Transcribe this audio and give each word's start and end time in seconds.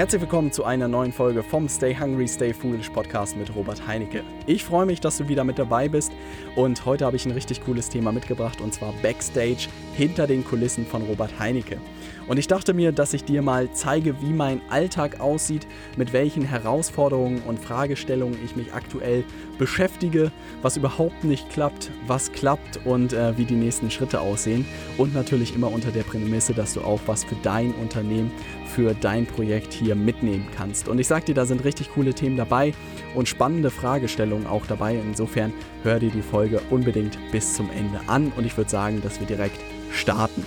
Herzlich 0.00 0.22
willkommen 0.22 0.50
zu 0.50 0.64
einer 0.64 0.88
neuen 0.88 1.12
Folge 1.12 1.42
vom 1.42 1.68
Stay 1.68 1.94
Hungry, 1.94 2.26
Stay 2.26 2.54
Foolish 2.54 2.88
Podcast 2.88 3.36
mit 3.36 3.54
Robert 3.54 3.86
Heinecke. 3.86 4.22
Ich 4.46 4.64
freue 4.64 4.86
mich, 4.86 4.98
dass 4.98 5.18
du 5.18 5.28
wieder 5.28 5.44
mit 5.44 5.58
dabei 5.58 5.90
bist 5.90 6.10
und 6.56 6.86
heute 6.86 7.04
habe 7.04 7.16
ich 7.16 7.26
ein 7.26 7.32
richtig 7.32 7.62
cooles 7.62 7.90
Thema 7.90 8.10
mitgebracht 8.10 8.62
und 8.62 8.72
zwar 8.72 8.94
Backstage 9.02 9.68
hinter 9.94 10.26
den 10.26 10.42
Kulissen 10.42 10.86
von 10.86 11.02
Robert 11.02 11.38
Heinecke. 11.38 11.76
Und 12.28 12.38
ich 12.38 12.46
dachte 12.46 12.72
mir, 12.72 12.92
dass 12.92 13.12
ich 13.12 13.24
dir 13.24 13.42
mal 13.42 13.72
zeige, 13.72 14.22
wie 14.22 14.32
mein 14.32 14.62
Alltag 14.70 15.20
aussieht, 15.20 15.66
mit 15.98 16.14
welchen 16.14 16.44
Herausforderungen 16.44 17.42
und 17.42 17.58
Fragestellungen 17.58 18.38
ich 18.42 18.56
mich 18.56 18.72
aktuell 18.72 19.24
beschäftige, 19.58 20.32
was 20.62 20.78
überhaupt 20.78 21.24
nicht 21.24 21.50
klappt, 21.50 21.90
was 22.06 22.32
klappt 22.32 22.80
und 22.86 23.12
äh, 23.12 23.36
wie 23.36 23.44
die 23.44 23.56
nächsten 23.56 23.90
Schritte 23.90 24.20
aussehen. 24.20 24.64
Und 24.96 25.12
natürlich 25.12 25.54
immer 25.54 25.70
unter 25.70 25.90
der 25.90 26.04
Prämisse, 26.04 26.54
dass 26.54 26.72
du 26.74 26.80
auch 26.80 27.00
was 27.06 27.24
für 27.24 27.36
dein 27.42 27.74
Unternehmen, 27.74 28.30
für 28.74 28.94
dein 28.94 29.26
Projekt 29.26 29.72
hier 29.72 29.94
mitnehmen 29.94 30.46
kannst. 30.56 30.88
Und 30.88 30.98
ich 30.98 31.06
sag 31.06 31.26
dir, 31.26 31.34
da 31.34 31.44
sind 31.44 31.64
richtig 31.64 31.90
coole 31.92 32.14
Themen 32.14 32.36
dabei 32.36 32.72
und 33.14 33.28
spannende 33.28 33.70
Fragestellungen 33.70 34.46
auch 34.46 34.66
dabei. 34.66 34.96
Insofern 34.96 35.52
hör 35.82 35.98
dir 35.98 36.10
die 36.10 36.22
Folge 36.22 36.60
unbedingt 36.70 37.18
bis 37.32 37.54
zum 37.54 37.68
Ende 37.70 38.00
an 38.06 38.32
und 38.36 38.46
ich 38.46 38.56
würde 38.56 38.70
sagen, 38.70 39.02
dass 39.02 39.20
wir 39.20 39.26
direkt 39.26 39.60
starten. 39.92 40.44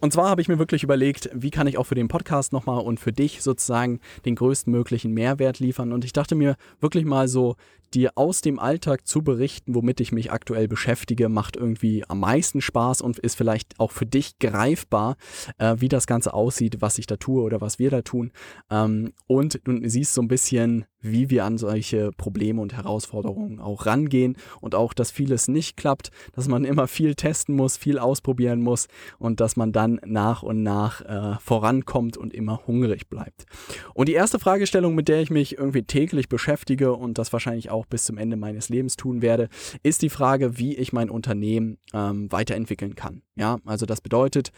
Und 0.00 0.14
zwar 0.14 0.30
habe 0.30 0.40
ich 0.40 0.48
mir 0.48 0.58
wirklich 0.58 0.82
überlegt, 0.82 1.28
wie 1.34 1.50
kann 1.50 1.66
ich 1.66 1.76
auch 1.76 1.84
für 1.84 1.94
den 1.94 2.08
Podcast 2.08 2.54
nochmal 2.54 2.82
und 2.82 2.98
für 2.98 3.12
dich 3.12 3.42
sozusagen 3.42 4.00
den 4.24 4.34
größtmöglichen 4.34 5.12
Mehrwert 5.12 5.58
liefern. 5.58 5.92
Und 5.92 6.06
ich 6.06 6.14
dachte 6.14 6.34
mir 6.34 6.56
wirklich 6.80 7.04
mal 7.04 7.28
so, 7.28 7.56
dir 7.94 8.12
aus 8.14 8.40
dem 8.40 8.58
Alltag 8.58 9.06
zu 9.06 9.22
berichten, 9.22 9.74
womit 9.74 10.00
ich 10.00 10.12
mich 10.12 10.32
aktuell 10.32 10.68
beschäftige, 10.68 11.28
macht 11.28 11.56
irgendwie 11.56 12.04
am 12.08 12.20
meisten 12.20 12.60
Spaß 12.60 13.02
und 13.02 13.18
ist 13.18 13.34
vielleicht 13.34 13.78
auch 13.78 13.90
für 13.90 14.06
dich 14.06 14.38
greifbar, 14.38 15.16
äh, 15.58 15.76
wie 15.78 15.88
das 15.88 16.06
Ganze 16.06 16.34
aussieht, 16.34 16.80
was 16.80 16.98
ich 16.98 17.06
da 17.06 17.16
tue 17.16 17.42
oder 17.42 17.60
was 17.60 17.78
wir 17.78 17.90
da 17.90 18.02
tun. 18.02 18.32
Ähm, 18.70 19.12
und 19.26 19.60
du 19.64 19.88
siehst 19.88 20.14
so 20.14 20.22
ein 20.22 20.28
bisschen, 20.28 20.86
wie 21.02 21.30
wir 21.30 21.44
an 21.44 21.58
solche 21.58 22.10
Probleme 22.16 22.60
und 22.60 22.74
Herausforderungen 22.74 23.58
auch 23.60 23.86
rangehen 23.86 24.36
und 24.60 24.74
auch, 24.74 24.92
dass 24.92 25.10
vieles 25.10 25.48
nicht 25.48 25.76
klappt, 25.76 26.10
dass 26.32 26.48
man 26.48 26.64
immer 26.64 26.86
viel 26.86 27.14
testen 27.14 27.54
muss, 27.56 27.76
viel 27.76 27.98
ausprobieren 27.98 28.60
muss 28.60 28.88
und 29.18 29.40
dass 29.40 29.56
man 29.56 29.72
dann 29.72 30.00
nach 30.04 30.42
und 30.42 30.62
nach 30.62 31.00
äh, 31.00 31.38
vorankommt 31.40 32.16
und 32.16 32.34
immer 32.34 32.60
hungrig 32.66 33.08
bleibt. 33.08 33.46
Und 33.94 34.08
die 34.08 34.14
erste 34.14 34.38
Fragestellung, 34.38 34.94
mit 34.94 35.08
der 35.08 35.20
ich 35.22 35.30
mich 35.30 35.56
irgendwie 35.56 35.82
täglich 35.82 36.28
beschäftige 36.28 36.92
und 36.92 37.18
das 37.18 37.32
wahrscheinlich 37.32 37.70
auch 37.70 37.79
auch 37.80 37.86
bis 37.86 38.04
zum 38.04 38.18
Ende 38.18 38.36
meines 38.36 38.68
Lebens 38.68 38.96
tun 38.96 39.22
werde, 39.22 39.48
ist 39.82 40.02
die 40.02 40.10
Frage, 40.10 40.58
wie 40.58 40.76
ich 40.76 40.92
mein 40.92 41.10
Unternehmen 41.10 41.78
ähm, 41.92 42.30
weiterentwickeln 42.30 42.94
kann. 42.94 43.22
Ja, 43.36 43.58
also 43.64 43.86
das 43.86 44.00
bedeutet, 44.00 44.52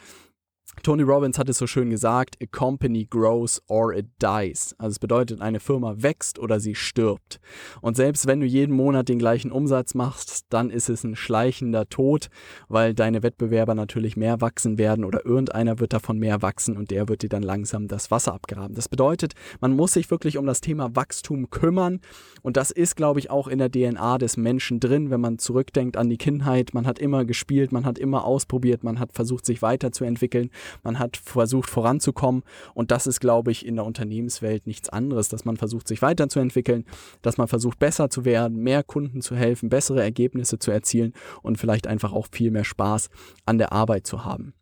Tony 0.82 1.04
Robbins 1.04 1.38
hat 1.38 1.48
es 1.48 1.58
so 1.58 1.68
schön 1.68 1.90
gesagt, 1.90 2.36
a 2.42 2.46
company 2.50 3.06
grows 3.08 3.62
or 3.68 3.94
it 3.94 4.06
dies. 4.20 4.74
Also 4.78 4.94
es 4.94 4.98
bedeutet, 4.98 5.40
eine 5.40 5.60
Firma 5.60 5.94
wächst 5.98 6.40
oder 6.40 6.58
sie 6.58 6.74
stirbt. 6.74 7.38
Und 7.82 7.96
selbst 7.96 8.26
wenn 8.26 8.40
du 8.40 8.46
jeden 8.46 8.74
Monat 8.74 9.08
den 9.08 9.20
gleichen 9.20 9.52
Umsatz 9.52 9.94
machst, 9.94 10.46
dann 10.48 10.70
ist 10.70 10.88
es 10.88 11.04
ein 11.04 11.14
schleichender 11.14 11.88
Tod, 11.88 12.30
weil 12.68 12.94
deine 12.94 13.22
Wettbewerber 13.22 13.76
natürlich 13.76 14.16
mehr 14.16 14.40
wachsen 14.40 14.76
werden 14.76 15.04
oder 15.04 15.24
irgendeiner 15.24 15.78
wird 15.78 15.92
davon 15.92 16.18
mehr 16.18 16.42
wachsen 16.42 16.76
und 16.76 16.90
der 16.90 17.08
wird 17.08 17.22
dir 17.22 17.28
dann 17.28 17.44
langsam 17.44 17.86
das 17.86 18.10
Wasser 18.10 18.34
abgraben. 18.34 18.74
Das 18.74 18.88
bedeutet, 18.88 19.34
man 19.60 19.76
muss 19.76 19.92
sich 19.92 20.10
wirklich 20.10 20.36
um 20.36 20.46
das 20.46 20.60
Thema 20.60 20.96
Wachstum 20.96 21.48
kümmern 21.50 22.00
und 22.42 22.56
das 22.56 22.72
ist, 22.72 22.96
glaube 22.96 23.20
ich, 23.20 23.30
auch 23.30 23.46
in 23.46 23.58
der 23.58 23.70
DNA 23.70 24.18
des 24.18 24.36
Menschen 24.36 24.80
drin, 24.80 25.10
wenn 25.10 25.20
man 25.20 25.38
zurückdenkt 25.38 25.96
an 25.96 26.10
die 26.10 26.18
Kindheit. 26.18 26.74
Man 26.74 26.86
hat 26.88 26.98
immer 26.98 27.24
gespielt, 27.24 27.70
man 27.70 27.84
hat 27.84 28.00
immer 28.00 28.24
ausprobiert, 28.24 28.82
man 28.82 28.98
hat 28.98 29.12
versucht, 29.12 29.46
sich 29.46 29.62
weiterzuentwickeln 29.62 30.50
man 30.82 30.98
hat 30.98 31.16
versucht 31.16 31.70
voranzukommen 31.70 32.42
und 32.74 32.90
das 32.90 33.06
ist, 33.06 33.20
glaube 33.20 33.50
ich, 33.50 33.66
in 33.66 33.76
der 33.76 33.84
Unternehmenswelt 33.84 34.66
nichts 34.66 34.88
anderes, 34.88 35.28
dass 35.28 35.44
man 35.44 35.56
versucht, 35.56 35.88
sich 35.88 36.02
weiterzuentwickeln, 36.02 36.84
dass 37.22 37.38
man 37.38 37.48
versucht, 37.48 37.78
besser 37.78 38.10
zu 38.10 38.24
werden, 38.24 38.58
mehr 38.58 38.82
Kunden 38.82 39.22
zu 39.22 39.36
helfen, 39.36 39.68
bessere 39.68 40.02
Ergebnisse 40.02 40.58
zu 40.58 40.70
erzielen 40.70 41.12
und 41.42 41.58
vielleicht 41.58 41.86
einfach 41.86 42.12
auch 42.12 42.28
viel 42.30 42.50
mehr 42.50 42.64
Spaß 42.64 43.10
an 43.46 43.58
der 43.58 43.72
Arbeit 43.72 44.06
zu 44.06 44.24
haben. 44.24 44.54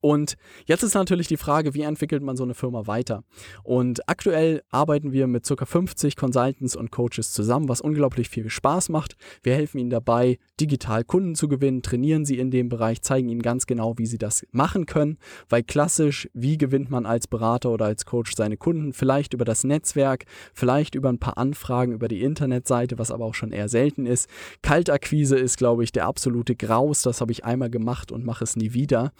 Und 0.00 0.36
jetzt 0.66 0.82
ist 0.82 0.94
natürlich 0.94 1.26
die 1.26 1.36
Frage, 1.36 1.74
wie 1.74 1.82
entwickelt 1.82 2.22
man 2.22 2.36
so 2.36 2.44
eine 2.44 2.54
Firma 2.54 2.86
weiter? 2.86 3.24
Und 3.64 4.08
aktuell 4.08 4.62
arbeiten 4.70 5.12
wir 5.12 5.26
mit 5.26 5.46
ca. 5.46 5.64
50 5.64 6.16
Consultants 6.16 6.76
und 6.76 6.90
Coaches 6.90 7.32
zusammen, 7.32 7.68
was 7.68 7.80
unglaublich 7.80 8.28
viel 8.28 8.48
Spaß 8.48 8.88
macht. 8.88 9.16
Wir 9.42 9.54
helfen 9.54 9.78
ihnen 9.78 9.90
dabei, 9.90 10.38
digital 10.60 11.04
Kunden 11.04 11.34
zu 11.34 11.48
gewinnen, 11.48 11.82
trainieren 11.82 12.24
sie 12.24 12.38
in 12.38 12.50
dem 12.50 12.68
Bereich, 12.68 13.02
zeigen 13.02 13.28
ihnen 13.28 13.42
ganz 13.42 13.66
genau, 13.66 13.98
wie 13.98 14.06
sie 14.06 14.18
das 14.18 14.46
machen 14.52 14.86
können. 14.86 15.18
Weil 15.48 15.62
klassisch, 15.64 16.28
wie 16.32 16.56
gewinnt 16.56 16.90
man 16.90 17.04
als 17.04 17.26
Berater 17.26 17.70
oder 17.70 17.86
als 17.86 18.06
Coach 18.06 18.34
seine 18.36 18.56
Kunden? 18.56 18.92
Vielleicht 18.92 19.34
über 19.34 19.44
das 19.44 19.64
Netzwerk, 19.64 20.24
vielleicht 20.54 20.94
über 20.94 21.08
ein 21.08 21.18
paar 21.18 21.36
Anfragen 21.36 21.92
über 21.92 22.08
die 22.08 22.22
Internetseite, 22.22 22.98
was 22.98 23.10
aber 23.10 23.24
auch 23.24 23.34
schon 23.34 23.52
eher 23.52 23.68
selten 23.68 24.06
ist. 24.06 24.28
Kaltakquise 24.62 25.36
ist, 25.36 25.58
glaube 25.58 25.84
ich, 25.84 25.92
der 25.92 26.06
absolute 26.06 26.54
Graus. 26.54 27.02
Das 27.02 27.20
habe 27.20 27.32
ich 27.32 27.44
einmal 27.44 27.70
gemacht 27.70 28.12
und 28.12 28.24
mache 28.24 28.44
es 28.44 28.56
nie 28.56 28.72
wieder. 28.72 29.12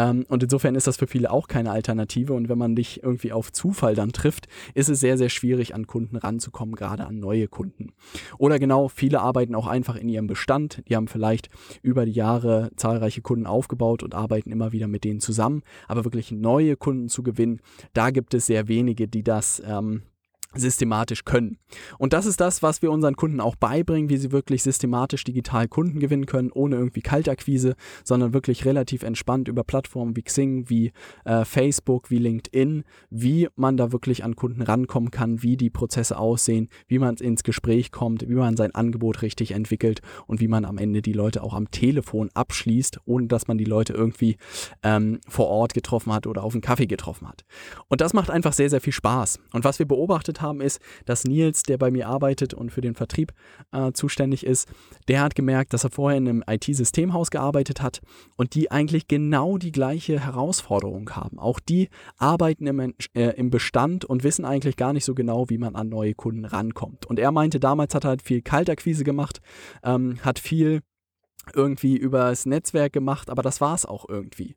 Ähm, 0.00 0.24
und 0.28 0.42
insofern 0.42 0.74
ist 0.74 0.86
das 0.86 0.96
für 0.96 1.06
viele 1.06 1.30
auch 1.30 1.46
keine 1.46 1.70
Alternative. 1.70 2.32
Und 2.32 2.48
wenn 2.48 2.56
man 2.56 2.74
dich 2.74 3.02
irgendwie 3.02 3.32
auf 3.32 3.52
Zufall 3.52 3.94
dann 3.94 4.12
trifft, 4.12 4.48
ist 4.74 4.88
es 4.88 5.00
sehr, 5.00 5.18
sehr 5.18 5.28
schwierig, 5.28 5.74
an 5.74 5.86
Kunden 5.86 6.16
ranzukommen, 6.16 6.74
gerade 6.74 7.06
an 7.06 7.18
neue 7.18 7.48
Kunden. 7.48 7.92
Oder 8.38 8.58
genau, 8.58 8.88
viele 8.88 9.20
arbeiten 9.20 9.54
auch 9.54 9.66
einfach 9.66 9.96
in 9.96 10.08
ihrem 10.08 10.26
Bestand. 10.26 10.82
Die 10.88 10.96
haben 10.96 11.08
vielleicht 11.08 11.50
über 11.82 12.06
die 12.06 12.12
Jahre 12.12 12.70
zahlreiche 12.76 13.20
Kunden 13.20 13.46
aufgebaut 13.46 14.02
und 14.02 14.14
arbeiten 14.14 14.50
immer 14.50 14.72
wieder 14.72 14.88
mit 14.88 15.04
denen 15.04 15.20
zusammen. 15.20 15.62
Aber 15.86 16.04
wirklich 16.04 16.32
neue 16.32 16.76
Kunden 16.76 17.08
zu 17.08 17.22
gewinnen, 17.22 17.60
da 17.92 18.10
gibt 18.10 18.32
es 18.32 18.46
sehr 18.46 18.68
wenige, 18.68 19.06
die 19.06 19.22
das 19.22 19.62
ähm, 19.66 20.02
systematisch 20.54 21.24
können. 21.24 21.58
Und 21.98 22.12
das 22.12 22.26
ist 22.26 22.40
das, 22.40 22.62
was 22.62 22.82
wir 22.82 22.90
unseren 22.90 23.16
Kunden 23.16 23.40
auch 23.40 23.56
beibringen, 23.56 24.10
wie 24.10 24.16
sie 24.16 24.32
wirklich 24.32 24.62
systematisch 24.62 25.22
digital 25.24 25.68
Kunden 25.68 26.00
gewinnen 26.00 26.26
können, 26.26 26.50
ohne 26.52 26.76
irgendwie 26.76 27.02
Kaltakquise, 27.02 27.76
sondern 28.04 28.32
wirklich 28.32 28.64
relativ 28.64 29.02
entspannt 29.02 29.48
über 29.48 29.62
Plattformen 29.62 30.16
wie 30.16 30.22
Xing, 30.22 30.68
wie 30.68 30.92
äh, 31.24 31.44
Facebook, 31.44 32.10
wie 32.10 32.18
LinkedIn, 32.18 32.84
wie 33.10 33.48
man 33.54 33.76
da 33.76 33.92
wirklich 33.92 34.24
an 34.24 34.34
Kunden 34.34 34.62
rankommen 34.62 35.10
kann, 35.10 35.42
wie 35.42 35.56
die 35.56 35.70
Prozesse 35.70 36.18
aussehen, 36.18 36.68
wie 36.88 36.98
man 36.98 37.14
ins 37.16 37.44
Gespräch 37.44 37.92
kommt, 37.92 38.28
wie 38.28 38.34
man 38.34 38.56
sein 38.56 38.74
Angebot 38.74 39.22
richtig 39.22 39.52
entwickelt 39.52 40.00
und 40.26 40.40
wie 40.40 40.48
man 40.48 40.64
am 40.64 40.78
Ende 40.78 41.02
die 41.02 41.12
Leute 41.12 41.42
auch 41.42 41.54
am 41.54 41.70
Telefon 41.70 42.28
abschließt, 42.34 43.00
ohne 43.04 43.28
dass 43.28 43.46
man 43.46 43.58
die 43.58 43.64
Leute 43.64 43.92
irgendwie 43.92 44.36
ähm, 44.82 45.20
vor 45.28 45.46
Ort 45.46 45.74
getroffen 45.74 46.12
hat 46.12 46.26
oder 46.26 46.42
auf 46.42 46.54
einen 46.54 46.62
Kaffee 46.62 46.86
getroffen 46.86 47.28
hat. 47.28 47.44
Und 47.88 48.00
das 48.00 48.14
macht 48.14 48.30
einfach 48.30 48.52
sehr, 48.52 48.70
sehr 48.70 48.80
viel 48.80 48.92
Spaß. 48.92 49.38
Und 49.52 49.64
was 49.64 49.78
wir 49.78 49.86
beobachtet 49.86 50.39
haben, 50.40 50.60
ist, 50.60 50.80
dass 51.06 51.24
Nils, 51.24 51.62
der 51.62 51.78
bei 51.78 51.90
mir 51.90 52.08
arbeitet 52.08 52.54
und 52.54 52.70
für 52.70 52.80
den 52.80 52.94
Vertrieb 52.94 53.32
äh, 53.72 53.92
zuständig 53.92 54.44
ist, 54.44 54.68
der 55.08 55.22
hat 55.22 55.34
gemerkt, 55.34 55.72
dass 55.72 55.84
er 55.84 55.90
vorher 55.90 56.18
in 56.18 56.28
einem 56.28 56.44
IT-Systemhaus 56.46 57.30
gearbeitet 57.30 57.82
hat 57.82 58.00
und 58.36 58.54
die 58.54 58.70
eigentlich 58.70 59.08
genau 59.08 59.58
die 59.58 59.72
gleiche 59.72 60.20
Herausforderung 60.20 61.10
haben. 61.10 61.38
Auch 61.38 61.60
die 61.60 61.88
arbeiten 62.16 62.66
im, 62.66 62.94
äh, 63.14 63.30
im 63.36 63.50
Bestand 63.50 64.04
und 64.04 64.24
wissen 64.24 64.44
eigentlich 64.44 64.76
gar 64.76 64.92
nicht 64.92 65.04
so 65.04 65.14
genau, 65.14 65.48
wie 65.48 65.58
man 65.58 65.76
an 65.76 65.88
neue 65.88 66.14
Kunden 66.14 66.44
rankommt. 66.44 67.06
Und 67.06 67.18
er 67.18 67.32
meinte, 67.32 67.60
damals 67.60 67.94
hat 67.94 68.04
er 68.04 68.10
halt 68.10 68.22
viel 68.22 68.42
Kaltakquise 68.42 69.04
gemacht, 69.04 69.40
ähm, 69.82 70.18
hat 70.22 70.38
viel 70.38 70.80
irgendwie 71.54 71.96
übers 71.96 72.46
Netzwerk 72.46 72.92
gemacht, 72.92 73.30
aber 73.30 73.42
das 73.42 73.60
war 73.60 73.74
es 73.74 73.86
auch 73.86 74.08
irgendwie. 74.08 74.54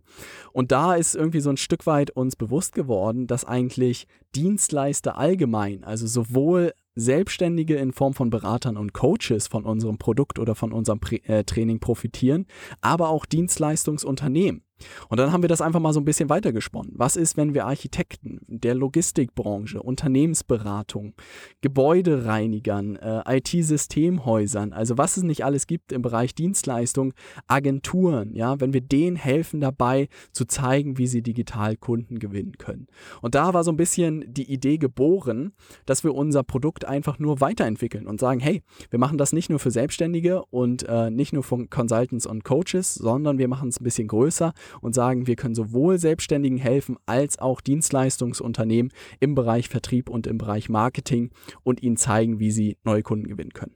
Und 0.52 0.72
da 0.72 0.96
ist 0.96 1.16
irgendwie 1.16 1.40
so 1.40 1.50
ein 1.50 1.58
Stück 1.58 1.86
weit 1.86 2.12
uns 2.12 2.36
bewusst 2.36 2.74
geworden, 2.74 3.28
dass 3.28 3.46
eigentlich 3.46 4.08
Dienstleister 4.36 5.18
allgemein, 5.18 5.84
also 5.84 6.08
sowohl 6.08 6.74
Selbstständige 6.96 7.76
in 7.76 7.92
Form 7.92 8.14
von 8.14 8.30
Beratern 8.30 8.78
und 8.78 8.94
Coaches 8.94 9.48
von 9.48 9.66
unserem 9.66 9.98
Produkt 9.98 10.38
oder 10.38 10.54
von 10.54 10.72
unserem 10.72 11.00
äh, 11.24 11.44
Training 11.44 11.80
profitieren, 11.80 12.46
aber 12.82 13.10
auch 13.10 13.26
Dienstleistungsunternehmen. 13.26 14.64
Und 15.10 15.20
dann 15.20 15.32
haben 15.32 15.44
wir 15.44 15.50
das 15.50 15.62
einfach 15.62 15.80
mal 15.80 15.94
so 15.94 16.00
ein 16.00 16.06
bisschen 16.06 16.30
weitergesponnen. 16.30 16.94
Was 16.96 17.16
ist, 17.16 17.38
wenn 17.38 17.54
wir 17.54 17.66
Architekten 17.66 18.40
der 18.48 18.76
Logistikbranche, 18.76 19.82
Unternehmensberatung, 19.82 21.14
Gebäudereinigern, 21.62 22.96
äh, 22.96 23.38
IT-Systemhäusern, 23.38 24.74
also 24.74 24.98
was 24.98 25.18
es 25.18 25.24
nicht 25.24 25.46
alles 25.46 25.68
gibt 25.68 25.92
im 25.92 26.02
Bereich 26.02 26.36
Dienstleistung, 26.36 27.14
Agenturen, 27.48 28.34
ja, 28.34 28.60
wenn 28.60 28.74
wir 28.74 28.82
denen 28.82 29.16
helfen 29.16 29.62
dabei 29.62 30.10
zu 30.32 30.46
zeigen, 30.46 30.98
wie 30.98 31.08
sie 31.08 31.22
digital 31.22 31.76
Kunden 31.78 32.20
gewinnen 32.20 32.58
können. 32.58 32.88
Und 33.22 33.36
da 33.36 33.54
war 33.54 33.64
so 33.64 33.72
ein 33.72 33.78
bisschen 33.78 34.26
die 34.28 34.52
Idee 34.52 34.78
geboren, 34.78 35.54
dass 35.86 36.04
wir 36.04 36.14
unser 36.14 36.44
Produkt 36.44 36.86
einfach 36.86 37.20
nur 37.20 37.42
weiterentwickeln 37.42 38.08
und 38.08 38.20
sagen, 38.20 38.40
hey, 38.40 38.62
wir 38.90 39.00
machen 39.00 39.18
das 39.18 39.34
nicht 39.34 39.50
nur 39.50 39.60
für 39.60 39.72
Selbstständige 39.72 40.44
und 40.46 40.84
äh, 40.88 41.10
nicht 41.10 41.34
nur 41.34 41.44
von 41.44 41.70
Consultants 41.70 42.26
und 42.26 42.44
Coaches, 42.44 42.96
sondern 42.96 43.38
wir 43.38 43.48
machen 43.48 43.70
es 43.70 43.80
ein 43.80 43.84
bisschen 43.84 44.08
größer 44.08 44.54
und 44.82 44.94
sagen, 44.96 45.28
wir 45.28 45.36
können 45.36 45.56
sowohl 45.56 45.98
Selbstständigen 45.98 46.58
helfen 46.58 46.98
als 47.06 47.40
auch 47.40 47.62
Dienstleistungsunternehmen 47.62 48.92
im 49.20 49.36
Bereich 49.36 49.70
Vertrieb 49.70 50.10
und 50.10 50.28
im 50.28 50.38
Bereich 50.38 50.70
Marketing 50.70 51.32
und 51.64 51.84
ihnen 51.84 51.98
zeigen, 51.98 52.40
wie 52.40 52.52
sie 52.52 52.78
neue 52.84 53.04
Kunden 53.04 53.28
gewinnen 53.28 53.54
können. 53.54 53.76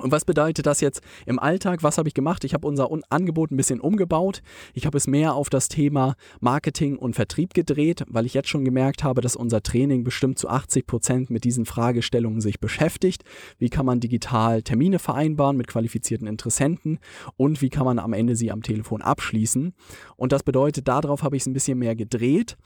Und 0.00 0.12
was 0.12 0.24
bedeutet 0.24 0.66
das 0.66 0.80
jetzt 0.80 1.02
im 1.26 1.38
Alltag? 1.38 1.82
Was 1.82 1.98
habe 1.98 2.08
ich 2.08 2.14
gemacht? 2.14 2.44
Ich 2.44 2.54
habe 2.54 2.66
unser 2.66 2.88
Angebot 3.10 3.50
ein 3.50 3.56
bisschen 3.56 3.80
umgebaut. 3.80 4.42
Ich 4.74 4.86
habe 4.86 4.96
es 4.96 5.06
mehr 5.06 5.34
auf 5.34 5.50
das 5.50 5.68
Thema 5.68 6.14
Marketing 6.40 6.96
und 6.96 7.14
Vertrieb 7.14 7.54
gedreht, 7.54 8.04
weil 8.08 8.26
ich 8.26 8.34
jetzt 8.34 8.48
schon 8.48 8.64
gemerkt 8.64 9.04
habe, 9.04 9.20
dass 9.20 9.36
unser 9.36 9.62
Training 9.62 10.04
bestimmt 10.04 10.38
zu 10.38 10.48
80 10.48 10.86
Prozent 10.86 11.30
mit 11.30 11.44
diesen 11.44 11.66
Fragestellungen 11.66 12.40
sich 12.40 12.60
beschäftigt. 12.60 13.24
Wie 13.58 13.68
kann 13.68 13.86
man 13.86 14.00
digital 14.00 14.62
Termine 14.62 14.98
vereinbaren 14.98 15.56
mit 15.56 15.68
qualifizierten 15.68 16.26
Interessenten 16.26 16.98
und 17.36 17.60
wie 17.60 17.70
kann 17.70 17.84
man 17.84 17.98
am 17.98 18.12
Ende 18.12 18.36
sie 18.36 18.50
am 18.50 18.62
Telefon 18.62 19.02
abschließen? 19.02 19.74
Und 20.16 20.32
das 20.32 20.42
bedeutet, 20.42 20.88
darauf 20.88 21.22
habe 21.22 21.36
ich 21.36 21.42
es 21.42 21.46
ein 21.46 21.52
bisschen 21.52 21.78
mehr 21.78 21.94
gedreht 21.96 22.56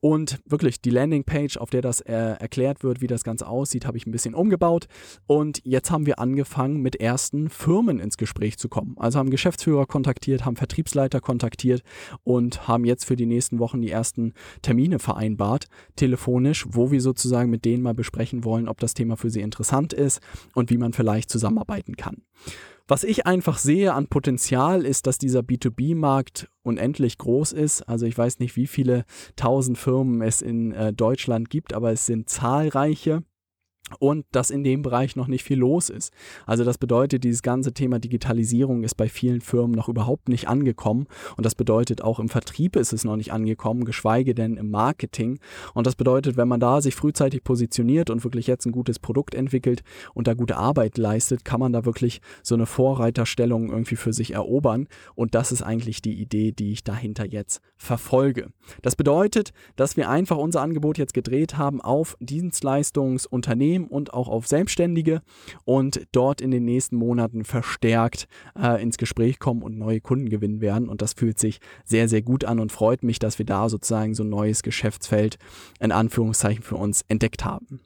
und 0.00 0.40
wirklich 0.46 0.80
die 0.80 0.90
Landingpage, 0.90 1.58
auf 1.58 1.70
der 1.70 1.82
das 1.82 2.00
äh, 2.00 2.12
erklärt 2.14 2.82
wird, 2.82 3.00
wie 3.00 3.06
das 3.06 3.22
Ganze 3.22 3.46
aussieht, 3.46 3.86
habe 3.86 3.98
ich 3.98 4.06
ein 4.06 4.12
bisschen 4.12 4.34
umgebaut. 4.34 4.88
Und 5.26 5.60
jetzt 5.64 5.90
haben 5.90 6.06
wir 6.06 6.18
angefangen, 6.18 6.79
mit 6.82 6.96
ersten 6.96 7.48
Firmen 7.48 7.98
ins 7.98 8.16
Gespräch 8.16 8.58
zu 8.58 8.68
kommen. 8.68 8.96
Also 8.98 9.18
haben 9.18 9.30
Geschäftsführer 9.30 9.86
kontaktiert, 9.86 10.44
haben 10.44 10.56
Vertriebsleiter 10.56 11.20
kontaktiert 11.20 11.82
und 12.24 12.68
haben 12.68 12.84
jetzt 12.84 13.04
für 13.04 13.16
die 13.16 13.26
nächsten 13.26 13.58
Wochen 13.58 13.80
die 13.80 13.90
ersten 13.90 14.34
Termine 14.62 14.98
vereinbart, 14.98 15.66
telefonisch, 15.96 16.66
wo 16.70 16.90
wir 16.90 17.00
sozusagen 17.00 17.50
mit 17.50 17.64
denen 17.64 17.82
mal 17.82 17.94
besprechen 17.94 18.44
wollen, 18.44 18.68
ob 18.68 18.80
das 18.80 18.94
Thema 18.94 19.16
für 19.16 19.30
sie 19.30 19.40
interessant 19.40 19.92
ist 19.92 20.20
und 20.54 20.70
wie 20.70 20.78
man 20.78 20.92
vielleicht 20.92 21.30
zusammenarbeiten 21.30 21.96
kann. 21.96 22.22
Was 22.90 23.04
ich 23.04 23.24
einfach 23.24 23.58
sehe 23.58 23.94
an 23.94 24.08
Potenzial 24.08 24.84
ist, 24.84 25.06
dass 25.06 25.16
dieser 25.16 25.42
B2B-Markt 25.42 26.50
unendlich 26.62 27.18
groß 27.18 27.52
ist. 27.52 27.82
Also 27.82 28.04
ich 28.04 28.18
weiß 28.18 28.40
nicht, 28.40 28.56
wie 28.56 28.66
viele 28.66 29.04
tausend 29.36 29.78
Firmen 29.78 30.20
es 30.22 30.42
in 30.42 30.72
äh, 30.72 30.92
Deutschland 30.92 31.50
gibt, 31.50 31.72
aber 31.72 31.92
es 31.92 32.06
sind 32.06 32.28
zahlreiche 32.28 33.22
und 33.98 34.24
dass 34.32 34.50
in 34.50 34.64
dem 34.64 34.82
Bereich 34.82 35.16
noch 35.16 35.26
nicht 35.26 35.44
viel 35.44 35.58
los 35.58 35.90
ist. 35.90 36.12
Also 36.46 36.64
das 36.64 36.78
bedeutet, 36.78 37.24
dieses 37.24 37.42
ganze 37.42 37.72
Thema 37.72 37.98
Digitalisierung 37.98 38.84
ist 38.84 38.94
bei 38.94 39.08
vielen 39.08 39.40
Firmen 39.40 39.72
noch 39.72 39.88
überhaupt 39.88 40.28
nicht 40.28 40.48
angekommen 40.48 41.06
und 41.36 41.44
das 41.44 41.54
bedeutet 41.54 42.02
auch 42.02 42.20
im 42.20 42.28
Vertrieb 42.28 42.76
ist 42.76 42.92
es 42.92 43.04
noch 43.04 43.16
nicht 43.16 43.32
angekommen, 43.32 43.84
geschweige 43.84 44.34
denn 44.34 44.56
im 44.56 44.70
Marketing 44.70 45.38
und 45.74 45.86
das 45.86 45.96
bedeutet, 45.96 46.36
wenn 46.36 46.48
man 46.48 46.60
da 46.60 46.80
sich 46.80 46.94
frühzeitig 46.94 47.44
positioniert 47.44 48.10
und 48.10 48.24
wirklich 48.24 48.46
jetzt 48.46 48.66
ein 48.66 48.72
gutes 48.72 48.98
Produkt 48.98 49.34
entwickelt 49.34 49.82
und 50.14 50.26
da 50.26 50.34
gute 50.34 50.56
Arbeit 50.56 50.98
leistet, 50.98 51.44
kann 51.44 51.60
man 51.60 51.72
da 51.72 51.84
wirklich 51.84 52.20
so 52.42 52.54
eine 52.54 52.66
Vorreiterstellung 52.66 53.70
irgendwie 53.70 53.96
für 53.96 54.12
sich 54.12 54.34
erobern 54.34 54.88
und 55.14 55.34
das 55.34 55.52
ist 55.52 55.62
eigentlich 55.62 56.02
die 56.02 56.20
Idee, 56.20 56.52
die 56.52 56.72
ich 56.72 56.84
dahinter 56.84 57.26
jetzt 57.26 57.60
verfolge. 57.76 58.50
Das 58.82 58.96
bedeutet, 58.96 59.52
dass 59.76 59.96
wir 59.96 60.10
einfach 60.10 60.36
unser 60.36 60.60
Angebot 60.60 60.98
jetzt 60.98 61.14
gedreht 61.14 61.56
haben 61.56 61.80
auf 61.80 62.16
Dienstleistungsunternehmen 62.20 63.79
Unternehmen 63.80 63.86
und 63.86 64.14
auch 64.14 64.28
auf 64.28 64.46
Selbstständige 64.46 65.22
und 65.64 66.06
dort 66.12 66.40
in 66.40 66.50
den 66.50 66.64
nächsten 66.64 66.96
Monaten 66.96 67.44
verstärkt 67.44 68.28
äh, 68.60 68.82
ins 68.82 68.96
Gespräch 68.98 69.38
kommen 69.38 69.62
und 69.62 69.78
neue 69.78 70.00
Kunden 70.00 70.28
gewinnen 70.28 70.60
werden. 70.60 70.88
Und 70.88 71.02
das 71.02 71.14
fühlt 71.14 71.38
sich 71.38 71.60
sehr, 71.84 72.08
sehr 72.08 72.22
gut 72.22 72.44
an 72.44 72.60
und 72.60 72.72
freut 72.72 73.02
mich, 73.02 73.18
dass 73.18 73.38
wir 73.38 73.46
da 73.46 73.68
sozusagen 73.68 74.14
so 74.14 74.24
ein 74.24 74.30
neues 74.30 74.62
Geschäftsfeld 74.62 75.38
in 75.80 75.92
Anführungszeichen 75.92 76.62
für 76.62 76.76
uns 76.76 77.02
entdeckt 77.08 77.44
haben. 77.44 77.80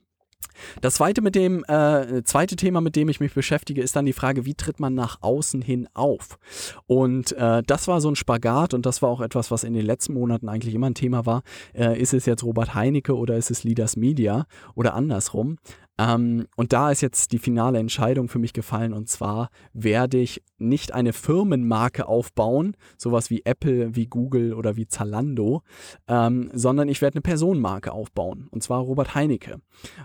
Das 0.80 0.94
zweite, 0.94 1.22
mit 1.22 1.34
dem, 1.34 1.64
äh, 1.64 2.22
zweite 2.24 2.56
Thema, 2.56 2.80
mit 2.80 2.96
dem 2.96 3.08
ich 3.08 3.20
mich 3.20 3.34
beschäftige, 3.34 3.82
ist 3.82 3.96
dann 3.96 4.06
die 4.06 4.12
Frage, 4.12 4.44
wie 4.44 4.54
tritt 4.54 4.80
man 4.80 4.94
nach 4.94 5.18
außen 5.20 5.62
hin 5.62 5.88
auf? 5.94 6.38
Und 6.86 7.32
äh, 7.32 7.62
das 7.66 7.88
war 7.88 8.00
so 8.00 8.10
ein 8.10 8.16
Spagat 8.16 8.74
und 8.74 8.86
das 8.86 9.02
war 9.02 9.08
auch 9.08 9.20
etwas, 9.20 9.50
was 9.50 9.64
in 9.64 9.74
den 9.74 9.84
letzten 9.84 10.14
Monaten 10.14 10.48
eigentlich 10.48 10.74
immer 10.74 10.88
ein 10.88 10.94
Thema 10.94 11.26
war. 11.26 11.42
Äh, 11.72 12.00
ist 12.00 12.14
es 12.14 12.26
jetzt 12.26 12.44
Robert 12.44 12.74
Heinecke 12.74 13.16
oder 13.16 13.36
ist 13.36 13.50
es 13.50 13.64
Leaders 13.64 13.96
Media 13.96 14.46
oder 14.74 14.94
andersrum? 14.94 15.58
Ähm, 15.98 16.46
und 16.56 16.72
da 16.72 16.90
ist 16.90 17.02
jetzt 17.02 17.32
die 17.32 17.38
finale 17.38 17.78
Entscheidung 17.78 18.28
für 18.28 18.38
mich 18.38 18.52
gefallen 18.52 18.92
und 18.92 19.08
zwar 19.08 19.50
werde 19.72 20.18
ich 20.18 20.42
nicht 20.58 20.92
eine 20.92 21.12
Firmenmarke 21.12 22.06
aufbauen, 22.06 22.76
sowas 22.96 23.30
wie 23.30 23.42
Apple, 23.44 23.94
wie 23.94 24.06
Google 24.06 24.54
oder 24.54 24.76
wie 24.76 24.88
Zalando, 24.88 25.62
ähm, 26.08 26.50
sondern 26.52 26.88
ich 26.88 27.00
werde 27.00 27.16
eine 27.16 27.22
Personenmarke 27.22 27.92
aufbauen 27.92 28.48
und 28.50 28.62
zwar 28.62 28.80
Robert 28.80 29.14
Heinecke. 29.14 29.60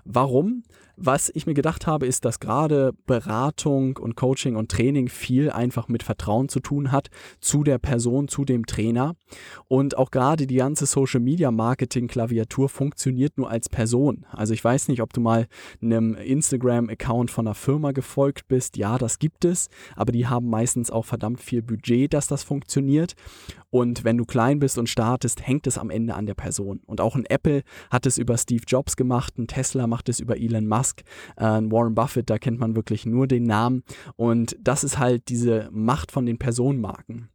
Warum? 0.05 0.63
Was 1.01 1.31
ich 1.33 1.45
mir 1.45 1.53
gedacht 1.53 1.87
habe, 1.87 2.05
ist, 2.05 2.25
dass 2.25 2.41
gerade 2.41 2.91
Beratung 3.05 3.95
und 3.95 4.17
Coaching 4.17 4.57
und 4.57 4.69
Training 4.69 5.07
viel 5.07 5.49
einfach 5.49 5.87
mit 5.87 6.03
Vertrauen 6.03 6.49
zu 6.49 6.59
tun 6.59 6.91
hat 6.91 7.07
zu 7.39 7.63
der 7.63 7.77
Person, 7.77 8.27
zu 8.27 8.43
dem 8.43 8.65
Trainer. 8.65 9.15
Und 9.69 9.97
auch 9.97 10.11
gerade 10.11 10.45
die 10.45 10.57
ganze 10.57 10.85
Social 10.85 11.21
Media 11.21 11.51
Marketing 11.51 12.09
Klaviatur 12.09 12.67
funktioniert 12.67 13.37
nur 13.37 13.49
als 13.49 13.69
Person. 13.69 14.25
Also 14.33 14.53
ich 14.53 14.61
weiß 14.61 14.89
nicht, 14.89 15.01
ob 15.01 15.13
du 15.13 15.21
mal 15.21 15.47
einem 15.81 16.15
Instagram-Account 16.15 17.31
von 17.31 17.47
einer 17.47 17.55
Firma 17.55 17.93
gefolgt 17.93 18.49
bist. 18.49 18.75
Ja, 18.75 18.97
das 18.97 19.19
gibt 19.19 19.45
es, 19.45 19.69
aber 19.95 20.11
die 20.11 20.27
haben 20.27 20.49
meistens 20.49 20.91
auch 20.91 21.05
verdammt 21.05 21.39
viel 21.39 21.61
Budget, 21.61 22.13
dass 22.13 22.27
das 22.27 22.43
funktioniert. 22.43 23.15
Und 23.71 24.03
wenn 24.03 24.17
du 24.17 24.25
klein 24.25 24.59
bist 24.59 24.77
und 24.77 24.89
startest, 24.89 25.45
hängt 25.45 25.67
es 25.67 25.77
am 25.77 25.91
Ende 25.91 26.15
an 26.15 26.25
der 26.25 26.33
Person. 26.33 26.81
Und 26.85 27.01
auch 27.01 27.15
ein 27.15 27.25
Apple 27.25 27.61
hat 27.91 28.05
es 28.07 28.17
über 28.17 28.37
Steve 28.37 28.63
Jobs 28.65 28.95
gemacht, 28.95 29.37
ein 29.37 29.47
Tesla 29.47 29.85
macht 29.85 30.09
es 30.09 30.19
über 30.19 30.37
Elon 30.37 30.67
Musk, 30.67 30.88
äh, 31.37 31.45
ein 31.45 31.71
Warren 31.71 31.95
Buffett, 31.95 32.29
da 32.29 32.37
kennt 32.37 32.59
man 32.59 32.75
wirklich 32.75 33.05
nur 33.05 33.27
den 33.27 33.43
Namen. 33.43 33.83
Und 34.15 34.57
das 34.61 34.83
ist 34.83 34.99
halt 34.99 35.29
diese 35.29 35.69
Macht 35.71 36.11
von 36.11 36.25
den 36.25 36.37
Personenmarken. 36.37 37.29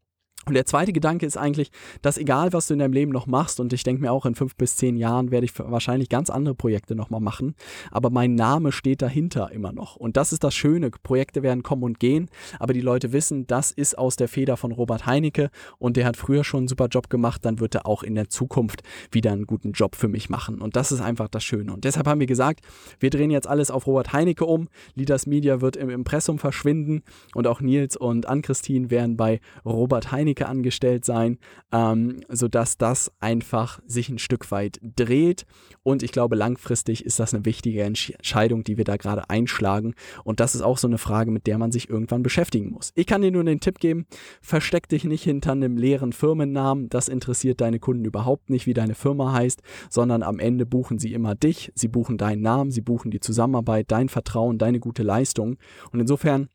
Und 0.46 0.54
der 0.54 0.66
zweite 0.66 0.92
Gedanke 0.92 1.26
ist 1.26 1.36
eigentlich, 1.36 1.70
dass 2.02 2.18
egal, 2.18 2.52
was 2.52 2.66
du 2.66 2.74
in 2.74 2.80
deinem 2.80 2.92
Leben 2.92 3.12
noch 3.12 3.26
machst, 3.26 3.60
und 3.60 3.72
ich 3.72 3.82
denke 3.82 4.02
mir 4.02 4.12
auch 4.12 4.26
in 4.26 4.34
fünf 4.34 4.56
bis 4.56 4.76
zehn 4.76 4.96
Jahren 4.96 5.30
werde 5.30 5.44
ich 5.44 5.58
wahrscheinlich 5.58 6.08
ganz 6.08 6.30
andere 6.30 6.54
Projekte 6.54 6.94
nochmal 6.94 7.20
machen, 7.20 7.54
aber 7.90 8.10
mein 8.10 8.34
Name 8.34 8.72
steht 8.72 9.02
dahinter 9.02 9.50
immer 9.52 9.72
noch. 9.72 9.96
Und 9.96 10.16
das 10.16 10.32
ist 10.32 10.44
das 10.44 10.54
Schöne. 10.54 10.90
Projekte 10.90 11.42
werden 11.42 11.62
kommen 11.62 11.82
und 11.82 12.00
gehen, 12.00 12.28
aber 12.58 12.72
die 12.72 12.80
Leute 12.80 13.12
wissen, 13.12 13.46
das 13.46 13.70
ist 13.70 13.96
aus 13.96 14.16
der 14.16 14.28
Feder 14.28 14.56
von 14.56 14.72
Robert 14.72 15.06
Heinecke 15.06 15.50
und 15.78 15.96
der 15.96 16.06
hat 16.06 16.16
früher 16.16 16.44
schon 16.44 16.60
einen 16.60 16.68
super 16.68 16.88
Job 16.88 17.10
gemacht, 17.10 17.44
dann 17.44 17.60
wird 17.60 17.74
er 17.74 17.86
auch 17.86 18.02
in 18.02 18.14
der 18.14 18.28
Zukunft 18.28 18.82
wieder 19.10 19.32
einen 19.32 19.46
guten 19.46 19.72
Job 19.72 19.96
für 19.96 20.08
mich 20.08 20.28
machen. 20.30 20.60
Und 20.60 20.76
das 20.76 20.92
ist 20.92 21.00
einfach 21.00 21.28
das 21.28 21.44
Schöne. 21.44 21.72
Und 21.72 21.84
deshalb 21.84 22.06
haben 22.06 22.20
wir 22.20 22.26
gesagt, 22.26 22.60
wir 23.00 23.10
drehen 23.10 23.30
jetzt 23.30 23.46
alles 23.46 23.70
auf 23.70 23.86
Robert 23.86 24.12
Heinecke 24.12 24.44
um. 24.44 24.68
Leaders 24.94 25.26
Media 25.26 25.60
wird 25.60 25.76
im 25.76 25.90
Impressum 25.90 26.38
verschwinden 26.38 27.02
und 27.34 27.46
auch 27.46 27.60
Nils 27.60 27.96
und 27.96 28.26
Ann-Christine 28.26 28.90
werden 28.90 29.16
bei 29.16 29.40
Robert 29.64 30.12
Heinecke 30.12 30.33
Techniker 30.34 30.48
angestellt 30.48 31.04
sein, 31.04 31.38
ähm, 31.72 32.20
sodass 32.28 32.76
das 32.76 33.12
einfach 33.20 33.80
sich 33.86 34.08
ein 34.08 34.18
Stück 34.18 34.50
weit 34.50 34.80
dreht. 34.82 35.46
Und 35.82 36.02
ich 36.02 36.12
glaube, 36.12 36.36
langfristig 36.36 37.04
ist 37.04 37.20
das 37.20 37.34
eine 37.34 37.44
wichtige 37.44 37.82
Entscheidung, 37.82 38.64
die 38.64 38.76
wir 38.76 38.84
da 38.84 38.96
gerade 38.96 39.28
einschlagen. 39.30 39.94
Und 40.24 40.40
das 40.40 40.54
ist 40.54 40.62
auch 40.62 40.78
so 40.78 40.88
eine 40.88 40.98
Frage, 40.98 41.30
mit 41.30 41.46
der 41.46 41.58
man 41.58 41.72
sich 41.72 41.88
irgendwann 41.88 42.22
beschäftigen 42.22 42.70
muss. 42.70 42.92
Ich 42.94 43.06
kann 43.06 43.22
dir 43.22 43.30
nur 43.30 43.44
den 43.44 43.60
Tipp 43.60 43.78
geben, 43.78 44.06
versteck 44.40 44.88
dich 44.88 45.04
nicht 45.04 45.22
hinter 45.22 45.52
einem 45.52 45.76
leeren 45.76 46.12
Firmennamen. 46.12 46.88
Das 46.88 47.08
interessiert 47.08 47.60
deine 47.60 47.78
Kunden 47.78 48.04
überhaupt 48.04 48.50
nicht, 48.50 48.66
wie 48.66 48.74
deine 48.74 48.94
Firma 48.94 49.32
heißt, 49.32 49.62
sondern 49.90 50.22
am 50.22 50.38
Ende 50.38 50.66
buchen 50.66 50.98
sie 50.98 51.12
immer 51.12 51.34
dich, 51.34 51.72
sie 51.74 51.88
buchen 51.88 52.18
deinen 52.18 52.42
Namen, 52.42 52.70
sie 52.70 52.80
buchen 52.80 53.10
die 53.10 53.20
Zusammenarbeit, 53.20 53.90
dein 53.90 54.08
Vertrauen, 54.08 54.58
deine 54.58 54.80
gute 54.80 55.02
Leistung. 55.02 55.56
Und 55.92 56.00
insofern 56.00 56.48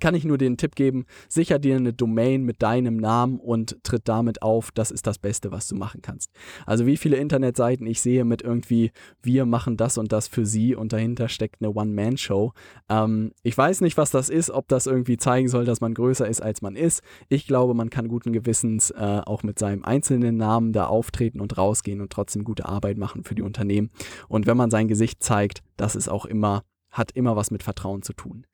kann 0.00 0.14
ich 0.14 0.24
nur 0.24 0.38
den 0.38 0.56
Tipp 0.56 0.74
geben, 0.74 1.06
sicher 1.28 1.58
dir 1.58 1.76
eine 1.76 1.92
Domain 1.92 2.44
mit 2.44 2.62
deinem 2.62 2.96
Namen 2.96 3.38
und 3.38 3.82
tritt 3.82 4.08
damit 4.08 4.42
auf. 4.42 4.70
Das 4.72 4.90
ist 4.90 5.06
das 5.06 5.18
Beste, 5.18 5.50
was 5.50 5.68
du 5.68 5.76
machen 5.76 6.02
kannst. 6.02 6.30
Also 6.66 6.86
wie 6.86 6.96
viele 6.96 7.16
Internetseiten 7.16 7.86
ich 7.86 8.00
sehe 8.00 8.24
mit 8.24 8.42
irgendwie, 8.42 8.92
wir 9.22 9.46
machen 9.46 9.76
das 9.76 9.98
und 9.98 10.12
das 10.12 10.28
für 10.28 10.46
sie 10.46 10.74
und 10.74 10.92
dahinter 10.92 11.28
steckt 11.28 11.60
eine 11.60 11.72
One-Man-Show. 11.72 12.52
Ähm, 12.88 13.32
ich 13.42 13.56
weiß 13.56 13.80
nicht, 13.80 13.96
was 13.96 14.10
das 14.10 14.28
ist, 14.28 14.50
ob 14.50 14.68
das 14.68 14.86
irgendwie 14.86 15.16
zeigen 15.16 15.48
soll, 15.48 15.64
dass 15.64 15.80
man 15.80 15.94
größer 15.94 16.28
ist, 16.28 16.42
als 16.42 16.62
man 16.62 16.76
ist. 16.76 17.02
Ich 17.28 17.46
glaube, 17.46 17.74
man 17.74 17.90
kann 17.90 18.08
guten 18.08 18.32
Gewissens 18.32 18.90
äh, 18.90 19.22
auch 19.24 19.42
mit 19.42 19.58
seinem 19.58 19.84
einzelnen 19.84 20.36
Namen 20.36 20.72
da 20.72 20.86
auftreten 20.86 21.40
und 21.40 21.56
rausgehen 21.58 22.00
und 22.00 22.10
trotzdem 22.10 22.44
gute 22.44 22.66
Arbeit 22.66 22.98
machen 22.98 23.24
für 23.24 23.34
die 23.34 23.42
Unternehmen. 23.42 23.90
Und 24.28 24.46
wenn 24.46 24.56
man 24.56 24.70
sein 24.70 24.88
Gesicht 24.88 25.22
zeigt, 25.22 25.62
das 25.76 25.96
ist 25.96 26.08
auch 26.08 26.26
immer, 26.26 26.62
hat 26.90 27.12
immer 27.12 27.36
was 27.36 27.50
mit 27.50 27.62
Vertrauen 27.62 28.02
zu 28.02 28.12
tun. 28.12 28.46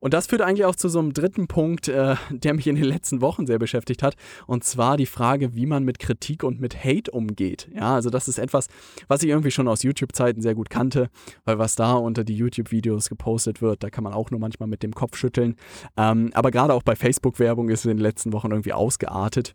Und 0.00 0.14
das 0.14 0.26
führt 0.26 0.40
eigentlich 0.40 0.64
auch 0.64 0.74
zu 0.74 0.88
so 0.88 0.98
einem 0.98 1.12
dritten 1.12 1.46
Punkt, 1.46 1.88
äh, 1.88 2.16
der 2.30 2.54
mich 2.54 2.66
in 2.66 2.74
den 2.74 2.84
letzten 2.84 3.20
Wochen 3.20 3.46
sehr 3.46 3.58
beschäftigt 3.58 4.02
hat. 4.02 4.16
Und 4.46 4.64
zwar 4.64 4.96
die 4.96 5.06
Frage, 5.06 5.54
wie 5.54 5.66
man 5.66 5.84
mit 5.84 5.98
Kritik 5.98 6.42
und 6.42 6.60
mit 6.60 6.84
Hate 6.84 7.10
umgeht. 7.10 7.68
Ja, 7.74 7.94
also 7.94 8.10
das 8.10 8.26
ist 8.26 8.38
etwas, 8.38 8.68
was 9.08 9.22
ich 9.22 9.28
irgendwie 9.28 9.50
schon 9.50 9.68
aus 9.68 9.82
YouTube-Zeiten 9.82 10.40
sehr 10.40 10.54
gut 10.54 10.70
kannte, 10.70 11.10
weil 11.44 11.58
was 11.58 11.76
da 11.76 11.92
unter 11.92 12.24
die 12.24 12.34
YouTube-Videos 12.34 13.08
gepostet 13.08 13.60
wird, 13.62 13.82
da 13.82 13.90
kann 13.90 14.04
man 14.04 14.14
auch 14.14 14.30
nur 14.30 14.40
manchmal 14.40 14.68
mit 14.68 14.82
dem 14.82 14.94
Kopf 14.94 15.16
schütteln. 15.16 15.56
Ähm, 15.96 16.30
aber 16.32 16.50
gerade 16.50 16.74
auch 16.74 16.82
bei 16.82 16.96
Facebook-Werbung 16.96 17.68
ist 17.68 17.80
es 17.80 17.84
in 17.84 17.98
den 17.98 17.98
letzten 17.98 18.32
Wochen 18.32 18.50
irgendwie 18.50 18.72
ausgeartet. 18.72 19.54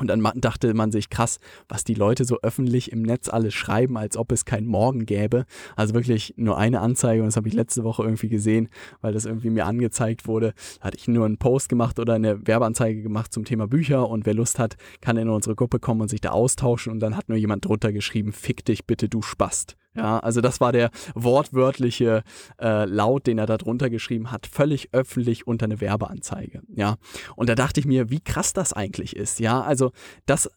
Und 0.00 0.08
dann 0.08 0.26
dachte 0.36 0.72
man 0.74 0.90
sich, 0.90 1.10
krass, 1.10 1.38
was 1.68 1.84
die 1.84 1.94
Leute 1.94 2.24
so 2.24 2.40
öffentlich 2.42 2.90
im 2.90 3.02
Netz 3.02 3.28
alles 3.28 3.54
schreiben, 3.54 3.96
als 3.96 4.16
ob 4.16 4.32
es 4.32 4.44
kein 4.44 4.66
Morgen 4.66 5.06
gäbe. 5.06 5.44
Also 5.76 5.94
wirklich 5.94 6.34
nur 6.36 6.58
eine 6.58 6.80
Anzeige 6.80 7.22
und 7.22 7.26
das 7.26 7.36
habe 7.36 7.48
ich 7.48 7.54
letzte 7.54 7.84
Woche 7.84 8.02
irgendwie 8.02 8.28
gesehen, 8.28 8.68
weil 9.00 9.12
das 9.12 9.26
irgendwie 9.26 9.50
mir 9.50 9.66
angezeigt 9.66 10.26
wurde. 10.26 10.54
Da 10.78 10.86
hatte 10.86 10.96
ich 10.96 11.06
nur 11.06 11.26
einen 11.26 11.38
Post 11.38 11.68
gemacht 11.68 11.98
oder 11.98 12.14
eine 12.14 12.46
Werbeanzeige 12.46 13.02
gemacht 13.02 13.32
zum 13.32 13.44
Thema 13.44 13.66
Bücher 13.66 14.08
und 14.08 14.26
wer 14.26 14.34
Lust 14.34 14.58
hat, 14.58 14.76
kann 15.00 15.16
in 15.16 15.28
unsere 15.28 15.54
Gruppe 15.54 15.78
kommen 15.78 16.00
und 16.00 16.08
sich 16.08 16.20
da 16.20 16.30
austauschen 16.30 16.92
und 16.92 17.00
dann 17.00 17.16
hat 17.16 17.28
nur 17.28 17.38
jemand 17.38 17.64
drunter 17.64 17.92
geschrieben, 17.92 18.32
fick 18.32 18.64
dich 18.64 18.86
bitte, 18.86 19.08
du 19.08 19.22
Spast. 19.22 19.76
Ja, 19.96 20.20
also 20.20 20.40
das 20.40 20.60
war 20.60 20.70
der 20.70 20.90
wortwörtliche 21.14 22.22
äh, 22.60 22.84
Laut, 22.84 23.26
den 23.26 23.38
er 23.38 23.46
da 23.46 23.58
drunter 23.58 23.90
geschrieben 23.90 24.30
hat, 24.30 24.46
völlig 24.46 24.90
öffentlich 24.92 25.46
unter 25.48 25.64
eine 25.64 25.80
Werbeanzeige. 25.80 26.62
Ja, 26.68 26.96
und 27.34 27.48
da 27.48 27.56
dachte 27.56 27.80
ich 27.80 27.86
mir, 27.86 28.08
wie 28.08 28.20
krass 28.20 28.52
das 28.52 28.72
eigentlich 28.72 29.16
ist. 29.16 29.40
Ja, 29.40 29.60
also 29.62 29.90
das 30.26 30.48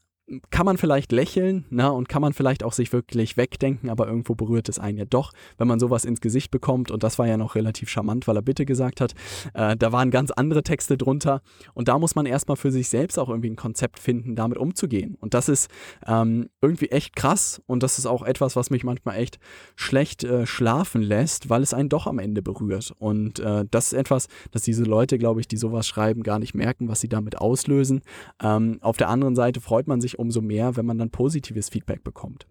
kann 0.52 0.66
man 0.66 0.78
vielleicht 0.78 1.12
lächeln 1.12 1.66
ne, 1.70 1.92
und 1.92 2.08
kann 2.08 2.22
man 2.22 2.34
vielleicht 2.34 2.64
auch 2.64 2.72
sich 2.72 2.94
wirklich 2.94 3.36
wegdenken, 3.36 3.90
aber 3.90 4.08
irgendwo 4.08 4.36
berührt 4.36 4.70
es 4.70 4.80
einen 4.80 4.98
ja 4.98 5.06
doch, 5.06 5.34
wenn 5.58 5.68
man 5.68 5.80
sowas 5.80 6.06
ins 6.06 6.22
Gesicht 6.22 6.50
bekommt. 6.50 6.92
Und 6.92 7.04
das 7.04 7.20
war 7.20 7.28
ja 7.28 7.36
noch 7.36 7.56
relativ 7.56 7.90
charmant, 7.90 8.28
weil 8.28 8.38
er 8.38 8.42
bitte 8.42 8.66
gesagt 8.66 9.02
hat. 9.02 9.14
Äh, 9.54 9.76
da 9.76 9.92
waren 9.92 10.12
ganz 10.12 10.32
andere 10.32 10.64
Texte 10.64 10.98
drunter. 10.98 11.42
Und 11.74 11.90
da 11.90 12.00
muss 12.00 12.16
man 12.16 12.26
erstmal 12.26 12.56
für 12.56 12.72
sich 12.72 12.88
selbst 12.88 13.20
auch 13.20 13.28
irgendwie 13.28 13.50
ein 13.50 13.58
Konzept 13.58 14.00
finden, 14.00 14.36
damit 14.36 14.58
umzugehen. 14.58 15.18
Und 15.20 15.34
das 15.34 15.50
ist 15.50 15.70
ähm, 16.08 16.50
irgendwie 16.62 16.90
echt 16.90 17.16
krass. 17.16 17.62
Und 17.66 17.84
das 17.84 17.98
ist 17.98 18.06
auch 18.06 18.24
etwas, 18.24 18.56
was 18.56 18.70
mich 18.70 18.86
manchmal 18.86 19.18
echt 19.18 19.40
schlecht 19.76 20.24
äh, 20.24 20.46
schlafen 20.46 21.02
lässt, 21.02 21.50
weil 21.50 21.64
es 21.64 21.74
einen 21.74 21.90
doch 21.90 22.08
am 22.08 22.20
Ende 22.20 22.42
berührt. 22.42 22.94
Und 22.98 23.40
äh, 23.40 23.66
das 23.70 23.88
ist 23.88 23.94
etwas, 23.94 24.28
dass 24.52 24.62
diese 24.62 24.84
Leute, 24.84 25.18
glaube 25.18 25.42
ich, 25.42 25.50
die 25.50 25.58
sowas 25.58 25.86
schreiben, 25.86 26.24
gar 26.24 26.40
nicht 26.40 26.54
merken, 26.56 26.88
was 26.88 27.02
sie 27.02 27.10
damit 27.10 27.40
auslösen. 27.40 28.02
Ähm, 28.42 28.78
auf 28.82 28.96
der 28.96 29.10
anderen 29.10 29.36
Seite 29.36 29.60
freut 29.60 29.88
man 29.88 30.00
sich 30.00 30.13
natürlich 30.14 30.20
umso 30.20 30.42
mehr, 30.42 30.76
wenn 30.76 30.86
man 30.86 30.98
dann 30.98 31.10
positives 31.10 31.70
Feedback 31.70 32.04
bekommt. 32.04 32.48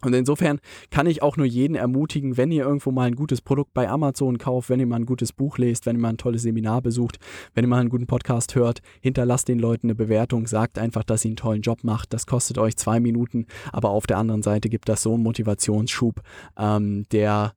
Und 0.00 0.14
insofern 0.14 0.60
kann 0.90 1.08
ich 1.08 1.22
auch 1.22 1.36
nur 1.36 1.46
jeden 1.46 1.74
ermutigen, 1.74 2.36
wenn 2.36 2.52
ihr 2.52 2.64
irgendwo 2.64 2.92
mal 2.92 3.08
ein 3.08 3.16
gutes 3.16 3.40
Produkt 3.40 3.74
bei 3.74 3.88
Amazon 3.88 4.38
kauft, 4.38 4.70
wenn 4.70 4.78
ihr 4.78 4.86
mal 4.86 4.94
ein 5.00 5.06
gutes 5.06 5.32
Buch 5.32 5.58
lest, 5.58 5.86
wenn 5.86 5.96
ihr 5.96 6.00
mal 6.00 6.10
ein 6.10 6.18
tolles 6.18 6.42
Seminar 6.42 6.82
besucht, 6.82 7.18
wenn 7.54 7.64
ihr 7.64 7.68
mal 7.68 7.80
einen 7.80 7.88
guten 7.88 8.06
Podcast 8.06 8.54
hört, 8.54 8.80
hinterlasst 9.00 9.48
den 9.48 9.58
Leuten 9.58 9.88
eine 9.88 9.96
Bewertung, 9.96 10.46
sagt 10.46 10.78
einfach, 10.78 11.02
dass 11.02 11.22
sie 11.22 11.30
einen 11.30 11.36
tollen 11.36 11.62
Job 11.62 11.82
macht. 11.82 12.12
Das 12.12 12.26
kostet 12.26 12.58
euch 12.58 12.76
zwei 12.76 13.00
Minuten, 13.00 13.46
aber 13.72 13.90
auf 13.90 14.06
der 14.06 14.18
anderen 14.18 14.42
Seite 14.42 14.68
gibt 14.68 14.88
das 14.88 15.02
so 15.02 15.14
einen 15.14 15.24
Motivationsschub, 15.24 16.20
ähm, 16.56 17.04
der 17.10 17.54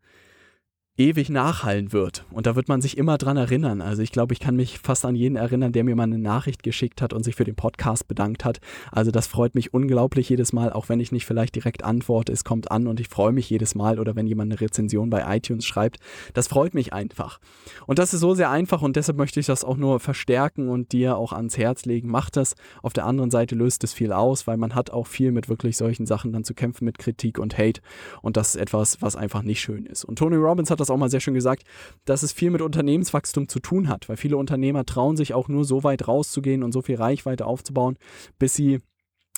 ewig 0.98 1.30
nachhallen 1.30 1.94
wird. 1.94 2.26
Und 2.32 2.46
da 2.46 2.56
wird 2.56 2.68
man 2.68 2.82
sich 2.82 2.98
immer 2.98 3.18
dran 3.18 3.38
erinnern. 3.38 3.82
Also 3.82 4.02
ich 4.02 4.12
glaube, 4.12 4.34
ich 4.34 4.40
kann 4.40 4.58
mich 4.58 4.80
fast 4.80 5.06
an 5.06 5.16
jeden 5.16 5.38
erinnern, 5.38 5.72
der 5.72 5.86
mir 5.86 5.96
mal 5.96 6.04
eine 6.04 6.20
Nachricht 6.20 6.64
geschickt 6.64 7.02
hat 7.02 7.14
und 7.14 7.24
sich 7.24 7.36
für 7.36 7.46
den 7.46 7.56
Podcast 7.56 8.08
bedankt 8.10 8.44
hat. 8.44 8.60
Also 8.92 9.10
das 9.10 9.26
freut 9.26 9.56
mich 9.56 9.74
unglaublich 9.74 10.28
jedes 10.28 10.52
Mal, 10.52 10.74
auch 10.74 10.90
wenn 10.90 11.00
ich 11.00 11.14
nicht 11.14 11.26
vielleicht 11.26 11.56
direkt 11.56 11.84
antworte. 11.84 12.34
Es 12.34 12.44
kommt 12.44 12.72
an 12.72 12.88
und 12.88 13.00
ich 13.00 13.08
freue 13.08 13.32
mich 13.32 13.50
jedes 13.50 13.74
Mal. 13.74 14.00
Oder 14.00 14.16
wenn 14.16 14.28
jemand 14.28 14.52
eine 14.52 14.60
Rezension 14.60 15.10
bei 15.10 15.36
iTunes 15.36 15.66
schreibt. 15.66 15.98
Das 16.34 16.50
freut 16.50 16.74
mich 16.74 16.92
einfach. 16.92 17.40
Und 17.88 17.98
das 17.98 18.14
ist 18.14 18.20
so 18.20 18.34
sehr 18.34 18.50
einfach 18.50 18.82
und 18.82 18.98
deshalb 18.98 19.18
möchte 19.18 19.40
ich 19.40 19.46
das 19.46 19.64
auch 19.64 19.78
nur 19.78 20.02
verstärken 20.02 20.68
und 20.68 20.92
dir 20.92 21.16
auch 21.16 21.32
ans 21.32 21.58
Herz 21.58 21.86
legen. 21.86 22.10
Mach 22.10 22.30
das. 22.30 22.56
Auf 22.84 22.92
der 22.92 23.06
anderen 23.06 23.32
Seite 23.32 23.56
löst 23.56 23.86
es 23.86 23.94
viel 23.94 24.12
aus, 24.12 24.46
weil 24.46 24.58
man 24.58 24.76
hat 24.76 24.92
auch 24.92 25.08
viel 25.08 25.32
mit 25.32 25.48
wirklich 25.48 25.78
solchen 25.78 26.06
Sachen 26.06 26.34
dann 26.34 26.44
zu 26.44 26.54
kämpfen, 26.54 26.84
mit 26.84 27.00
Kritik 27.00 27.40
und 27.40 27.58
Hate. 27.58 27.82
Und 28.22 28.36
das 28.36 28.56
ist 28.56 28.62
etwas, 28.62 29.02
was 29.02 29.16
einfach 29.16 29.42
nicht 29.42 29.62
schön 29.62 29.86
ist. 29.86 30.04
Und 30.04 30.20
Tony 30.20 30.36
Robbins 30.36 30.70
hat 30.70 30.81
das 30.82 30.90
auch 30.90 30.98
mal 30.98 31.10
sehr 31.10 31.20
schön 31.20 31.34
gesagt, 31.34 31.64
dass 32.06 32.24
es 32.24 32.32
viel 32.32 32.52
mit 32.52 32.62
Unternehmenswachstum 32.62 33.48
zu 33.48 33.60
tun 33.60 33.88
hat, 33.88 34.10
weil 34.10 34.18
viele 34.18 34.38
Unternehmer 34.38 34.86
trauen 34.86 35.18
sich 35.18 35.34
auch 35.34 35.48
nur 35.48 35.66
so 35.66 35.84
weit 35.84 36.08
rauszugehen 36.08 36.64
und 36.64 36.72
so 36.72 36.82
viel 36.82 36.96
Reichweite 36.96 37.46
aufzubauen, 37.46 37.98
bis 38.40 38.56
sie 38.56 38.80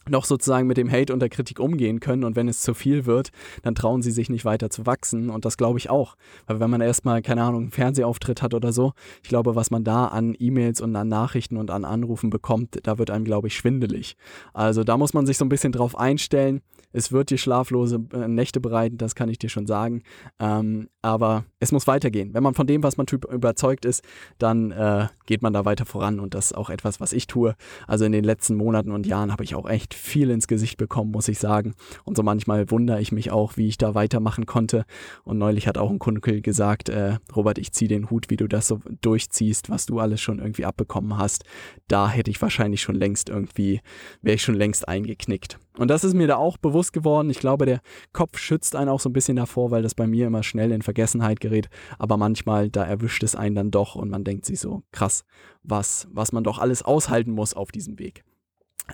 noch 0.09 0.25
sozusagen 0.25 0.67
mit 0.67 0.77
dem 0.77 0.91
Hate 0.91 1.13
und 1.13 1.19
der 1.19 1.29
Kritik 1.29 1.59
umgehen 1.59 1.99
können 1.99 2.23
und 2.23 2.35
wenn 2.35 2.47
es 2.47 2.61
zu 2.61 2.73
viel 2.73 3.05
wird, 3.05 3.29
dann 3.61 3.75
trauen 3.75 4.01
sie 4.01 4.11
sich 4.11 4.29
nicht 4.29 4.45
weiter 4.45 4.69
zu 4.69 4.85
wachsen 4.85 5.29
und 5.29 5.45
das 5.45 5.57
glaube 5.57 5.79
ich 5.79 5.89
auch, 5.89 6.15
weil 6.45 6.59
wenn 6.59 6.69
man 6.69 6.81
erstmal 6.81 7.21
keine 7.21 7.43
Ahnung 7.43 7.61
einen 7.61 7.71
Fernsehauftritt 7.71 8.41
hat 8.41 8.53
oder 8.53 8.73
so, 8.73 8.93
ich 9.21 9.29
glaube, 9.29 9.55
was 9.55 9.71
man 9.71 9.83
da 9.83 10.05
an 10.05 10.35
E-Mails 10.37 10.81
und 10.81 10.95
an 10.95 11.07
Nachrichten 11.07 11.57
und 11.57 11.71
an 11.71 11.85
Anrufen 11.85 12.29
bekommt, 12.29 12.79
da 12.83 12.97
wird 12.97 13.11
einem 13.11 13.25
glaube 13.25 13.47
ich 13.47 13.55
schwindelig. 13.55 14.15
Also 14.53 14.83
da 14.83 14.97
muss 14.97 15.13
man 15.13 15.25
sich 15.25 15.37
so 15.37 15.45
ein 15.45 15.49
bisschen 15.49 15.71
drauf 15.71 15.97
einstellen. 15.97 16.61
Es 16.93 17.11
wird 17.11 17.29
dir 17.29 17.37
schlaflose 17.37 18.05
äh, 18.13 18.27
Nächte 18.27 18.61
bereiten, 18.61 18.97
das 18.97 19.15
kann 19.15 19.29
ich 19.29 19.39
dir 19.39 19.49
schon 19.49 19.67
sagen. 19.67 20.03
Ähm, 20.39 20.87
aber 21.01 21.43
es 21.59 21.71
muss 21.71 21.87
weitergehen. 21.87 22.33
Wenn 22.33 22.43
man 22.43 22.53
von 22.53 22.67
dem, 22.67 22.81
was 22.83 22.95
man 22.97 23.05
überzeugt 23.07 23.83
ist, 23.83 24.03
dann 24.37 24.71
äh, 24.71 25.07
geht 25.25 25.41
man 25.41 25.51
da 25.51 25.65
weiter 25.65 25.85
voran 25.85 26.19
und 26.19 26.33
das 26.33 26.45
ist 26.45 26.57
auch 26.57 26.69
etwas, 26.69 27.01
was 27.01 27.11
ich 27.11 27.27
tue. 27.27 27.55
Also 27.87 28.05
in 28.05 28.11
den 28.11 28.23
letzten 28.23 28.55
Monaten 28.55 28.91
und 28.91 29.05
Jahren 29.05 29.31
habe 29.31 29.43
ich 29.43 29.55
auch 29.55 29.69
echt 29.69 29.93
viel 29.93 30.29
ins 30.29 30.47
Gesicht 30.47 30.77
bekommen, 30.77 31.11
muss 31.11 31.27
ich 31.27 31.39
sagen. 31.39 31.73
Und 32.05 32.15
so 32.15 32.23
manchmal 32.23 32.69
wundere 32.71 33.01
ich 33.01 33.11
mich 33.11 33.31
auch, 33.31 33.57
wie 33.57 33.67
ich 33.67 33.77
da 33.77 33.95
weitermachen 33.95 34.45
konnte. 34.45 34.85
Und 35.23 35.37
neulich 35.37 35.67
hat 35.67 35.77
auch 35.77 35.89
ein 35.89 35.99
Kunde 35.99 36.21
gesagt, 36.41 36.89
äh, 36.89 37.17
Robert, 37.35 37.57
ich 37.57 37.73
ziehe 37.73 37.89
den 37.89 38.09
Hut, 38.09 38.29
wie 38.29 38.37
du 38.37 38.47
das 38.47 38.67
so 38.67 38.79
durchziehst, 39.01 39.69
was 39.69 39.85
du 39.85 39.99
alles 39.99 40.21
schon 40.21 40.39
irgendwie 40.39 40.65
abbekommen 40.65 41.17
hast. 41.17 41.43
Da 41.87 42.09
hätte 42.09 42.31
ich 42.31 42.41
wahrscheinlich 42.41 42.81
schon 42.81 42.95
längst 42.95 43.29
irgendwie, 43.29 43.81
wäre 44.21 44.35
ich 44.35 44.43
schon 44.43 44.55
längst 44.55 44.87
eingeknickt. 44.87 45.59
Und 45.77 45.87
das 45.87 46.03
ist 46.03 46.13
mir 46.13 46.27
da 46.27 46.35
auch 46.35 46.57
bewusst 46.57 46.82
geworden. 46.91 47.29
Ich 47.29 47.39
glaube, 47.39 47.65
der 47.65 47.81
Kopf 48.11 48.37
schützt 48.37 48.75
einen 48.75 48.89
auch 48.89 48.99
so 48.99 49.09
ein 49.09 49.13
bisschen 49.13 49.37
davor, 49.37 49.71
weil 49.71 49.83
das 49.83 49.95
bei 49.95 50.07
mir 50.07 50.27
immer 50.27 50.43
schnell 50.43 50.71
in 50.71 50.81
Vergessenheit 50.81 51.39
gerät. 51.39 51.69
Aber 51.97 52.17
manchmal, 52.17 52.69
da 52.69 52.83
erwischt 52.83 53.23
es 53.23 53.35
einen 53.35 53.55
dann 53.55 53.71
doch 53.71 53.95
und 53.95 54.09
man 54.09 54.23
denkt 54.23 54.45
sich 54.45 54.59
so, 54.59 54.83
krass, 54.91 55.23
was, 55.63 56.07
was 56.11 56.31
man 56.31 56.43
doch 56.43 56.59
alles 56.59 56.83
aushalten 56.83 57.31
muss 57.31 57.53
auf 57.53 57.71
diesem 57.71 57.99
Weg 57.99 58.23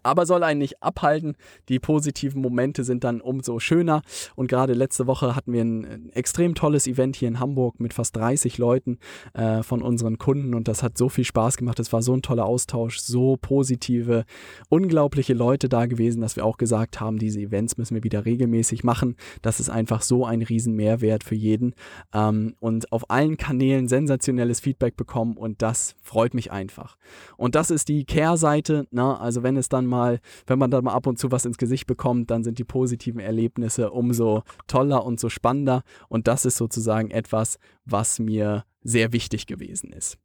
aber 0.03 0.25
soll 0.25 0.43
einen 0.43 0.59
nicht 0.59 0.81
abhalten. 0.81 1.35
Die 1.67 1.79
positiven 1.79 2.41
Momente 2.41 2.83
sind 2.83 3.03
dann 3.03 3.21
umso 3.21 3.59
schöner. 3.59 4.01
Und 4.35 4.47
gerade 4.47 4.73
letzte 4.73 5.07
Woche 5.07 5.35
hatten 5.35 5.53
wir 5.53 5.61
ein, 5.61 6.09
extrem 6.13 6.55
tolles 6.55 6.87
Event 6.87 7.15
hier 7.15 7.27
in 7.27 7.39
Hamburg 7.39 7.79
mit 7.79 7.93
fast 7.93 8.15
30 8.15 8.57
Leuten 8.57 8.99
äh, 9.33 9.63
von 9.63 9.81
unseren 9.81 10.17
Kunden 10.17 10.53
und 10.53 10.67
das 10.67 10.83
hat 10.83 10.97
so 10.97 11.09
viel 11.09 11.23
Spaß 11.23 11.57
gemacht. 11.57 11.79
Es 11.79 11.93
war 11.93 12.01
so 12.01 12.13
ein 12.13 12.21
toller 12.21 12.45
Austausch, 12.45 12.99
so 12.99 13.37
positive, 13.41 14.25
unglaubliche 14.69 15.33
Leute 15.33 15.69
da 15.69 15.85
gewesen, 15.85 16.21
dass 16.21 16.35
wir 16.35 16.45
auch 16.45 16.57
gesagt 16.57 16.99
haben, 16.99 17.17
diese 17.17 17.39
Events 17.39 17.77
müssen 17.77 17.95
wir 17.95 18.03
wieder 18.03 18.25
regelmäßig 18.25 18.83
machen. 18.83 19.15
Das 19.41 19.59
ist 19.59 19.69
einfach 19.69 20.01
so 20.01 20.25
ein 20.25 20.41
riesen 20.41 20.75
Mehrwert 20.75 21.23
für 21.23 21.35
jeden. 21.35 21.73
Ähm, 22.13 22.55
und 22.59 22.91
auf 22.91 23.09
allen 23.09 23.37
Kanälen 23.37 23.87
sensationelles 23.87 24.59
Feedback 24.59 24.95
bekommen 24.95 25.37
und 25.37 25.61
das 25.61 25.95
freut 26.01 26.33
mich 26.33 26.51
einfach. 26.51 26.97
Und 27.37 27.55
das 27.55 27.71
ist 27.71 27.87
die 27.87 28.05
Kehrseite. 28.05 28.87
Ne? 28.91 29.19
Also 29.19 29.43
wenn 29.43 29.57
es 29.57 29.69
dann 29.69 29.78
mal, 29.85 30.19
wenn 30.47 30.59
man 30.59 30.71
dann 30.71 30.83
mal 30.83 30.93
ab 30.93 31.07
und 31.07 31.19
zu 31.19 31.31
was 31.31 31.45
ins 31.45 31.57
Gesicht 31.57 31.87
bekommt, 31.87 32.31
dann 32.31 32.43
sind 32.43 32.59
die 32.59 32.63
positiven 32.63 33.19
Erlebnisse 33.19 33.91
umso 33.91 34.43
toller 34.67 35.05
und 35.05 35.19
so 35.19 35.29
spannender. 35.29 35.83
Und 36.07 36.27
das 36.27 36.45
ist 36.45 36.57
sozusagen 36.57 37.11
etwas, 37.11 37.59
was 37.85 38.19
mir 38.19 38.63
sehr 38.81 39.13
wichtig 39.13 39.47
gewesen 39.47 39.91
ist. 39.91 40.17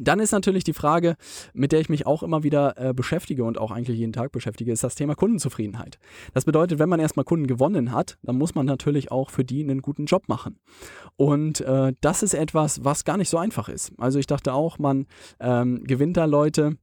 Dann 0.00 0.18
ist 0.18 0.32
natürlich 0.32 0.64
die 0.64 0.72
Frage, 0.72 1.16
mit 1.52 1.70
der 1.70 1.80
ich 1.80 1.88
mich 1.88 2.06
auch 2.06 2.22
immer 2.24 2.42
wieder 2.42 2.76
äh, 2.76 2.92
beschäftige 2.92 3.44
und 3.44 3.58
auch 3.58 3.70
eigentlich 3.70 3.98
jeden 3.98 4.12
Tag 4.12 4.32
beschäftige, 4.32 4.72
ist 4.72 4.82
das 4.82 4.96
Thema 4.96 5.14
Kundenzufriedenheit. 5.14 5.98
Das 6.32 6.44
bedeutet, 6.44 6.80
wenn 6.80 6.88
man 6.88 6.98
erstmal 6.98 7.24
Kunden 7.24 7.46
gewonnen 7.46 7.92
hat, 7.92 8.18
dann 8.22 8.36
muss 8.36 8.56
man 8.56 8.66
natürlich 8.66 9.12
auch 9.12 9.30
für 9.30 9.44
die 9.44 9.62
einen 9.62 9.82
guten 9.82 10.06
Job 10.06 10.28
machen. 10.28 10.58
Und 11.16 11.60
äh, 11.60 11.92
das 12.00 12.24
ist 12.24 12.34
etwas, 12.34 12.84
was 12.84 13.04
gar 13.04 13.16
nicht 13.16 13.28
so 13.28 13.38
einfach 13.38 13.68
ist. 13.68 13.92
Also 13.98 14.18
ich 14.18 14.26
dachte 14.26 14.52
auch, 14.52 14.78
man 14.78 15.06
ähm, 15.38 15.84
gewinnt 15.84 16.16
da 16.16 16.24
Leute, 16.24 16.76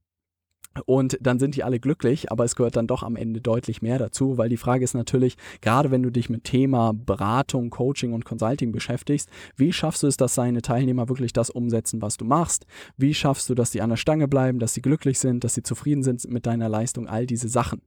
und 0.86 1.18
dann 1.22 1.40
sind 1.40 1.56
die 1.56 1.64
alle 1.64 1.80
glücklich, 1.80 2.32
aber 2.32 2.46
es 2.46 2.56
gehört 2.56 2.76
dann 2.76 2.88
doch 2.88 3.04
am 3.04 3.16
Ende 3.16 3.42
deutlich 3.42 3.82
mehr 3.82 4.00
dazu, 4.00 4.38
weil 4.38 4.50
die 4.50 4.58
Frage 4.58 4.84
ist 4.84 4.94
natürlich, 4.94 5.36
gerade 5.62 5.92
wenn 5.92 6.04
du 6.04 6.10
dich 6.10 6.30
mit 6.30 6.46
Thema 6.46 6.94
Beratung, 6.94 7.70
Coaching 7.70 8.14
und 8.14 8.24
Consulting 8.24 8.72
beschäftigst, 8.72 9.30
wie 9.58 9.74
schaffst 9.74 10.04
du 10.04 10.08
es, 10.08 10.18
dass 10.18 10.36
deine 10.36 10.62
Teilnehmer 10.62 11.10
wirklich 11.10 11.34
das 11.34 11.50
umsetzen, 11.50 12.02
was 12.02 12.18
du 12.18 12.26
machst? 12.26 12.66
Wie 12.98 13.14
schaffst 13.14 13.50
du, 13.50 13.56
dass 13.56 13.72
die 13.72 13.82
an 13.82 13.90
der 13.90 13.98
Stange 13.98 14.28
bleiben, 14.28 14.60
dass 14.60 14.74
sie 14.74 14.82
glücklich 14.82 15.20
sind, 15.20 15.44
dass 15.44 15.54
sie 15.54 15.64
zufrieden 15.64 16.04
sind 16.04 16.26
mit 16.30 16.46
deiner 16.46 16.70
Leistung, 16.70 17.08
all 17.08 17.26
diese 17.28 17.50
Sachen. 17.50 17.82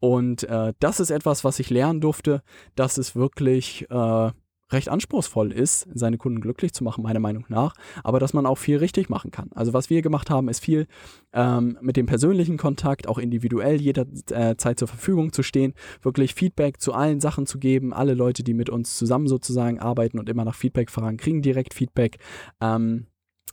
Und 0.00 0.44
äh, 0.44 0.72
das 0.80 1.00
ist 1.00 1.10
etwas, 1.10 1.44
was 1.44 1.58
ich 1.58 1.70
lernen 1.70 2.00
durfte. 2.00 2.42
Das 2.74 2.98
ist 2.98 3.14
wirklich 3.14 3.86
äh, 3.90 4.30
recht 4.70 4.88
anspruchsvoll 4.88 5.52
ist, 5.52 5.88
seine 5.94 6.18
Kunden 6.18 6.40
glücklich 6.40 6.72
zu 6.72 6.84
machen, 6.84 7.02
meiner 7.02 7.20
Meinung 7.20 7.44
nach, 7.48 7.74
aber 8.02 8.18
dass 8.18 8.32
man 8.32 8.46
auch 8.46 8.58
viel 8.58 8.78
richtig 8.78 9.08
machen 9.08 9.30
kann. 9.30 9.50
Also 9.54 9.72
was 9.72 9.90
wir 9.90 10.02
gemacht 10.02 10.30
haben, 10.30 10.48
ist 10.48 10.60
viel 10.60 10.86
ähm, 11.32 11.78
mit 11.80 11.96
dem 11.96 12.06
persönlichen 12.06 12.56
Kontakt, 12.56 13.06
auch 13.06 13.18
individuell 13.18 13.80
jederzeit 13.80 14.64
äh, 14.64 14.76
zur 14.76 14.88
Verfügung 14.88 15.32
zu 15.32 15.42
stehen, 15.42 15.74
wirklich 16.02 16.34
Feedback 16.34 16.80
zu 16.80 16.92
allen 16.92 17.20
Sachen 17.20 17.46
zu 17.46 17.58
geben. 17.58 17.92
Alle 17.92 18.14
Leute, 18.14 18.42
die 18.42 18.54
mit 18.54 18.70
uns 18.70 18.96
zusammen 18.96 19.28
sozusagen 19.28 19.80
arbeiten 19.80 20.18
und 20.18 20.28
immer 20.28 20.44
nach 20.44 20.54
Feedback 20.54 20.90
fragen, 20.90 21.16
kriegen 21.16 21.42
direkt 21.42 21.74
Feedback. 21.74 22.18
Ähm, 22.60 23.06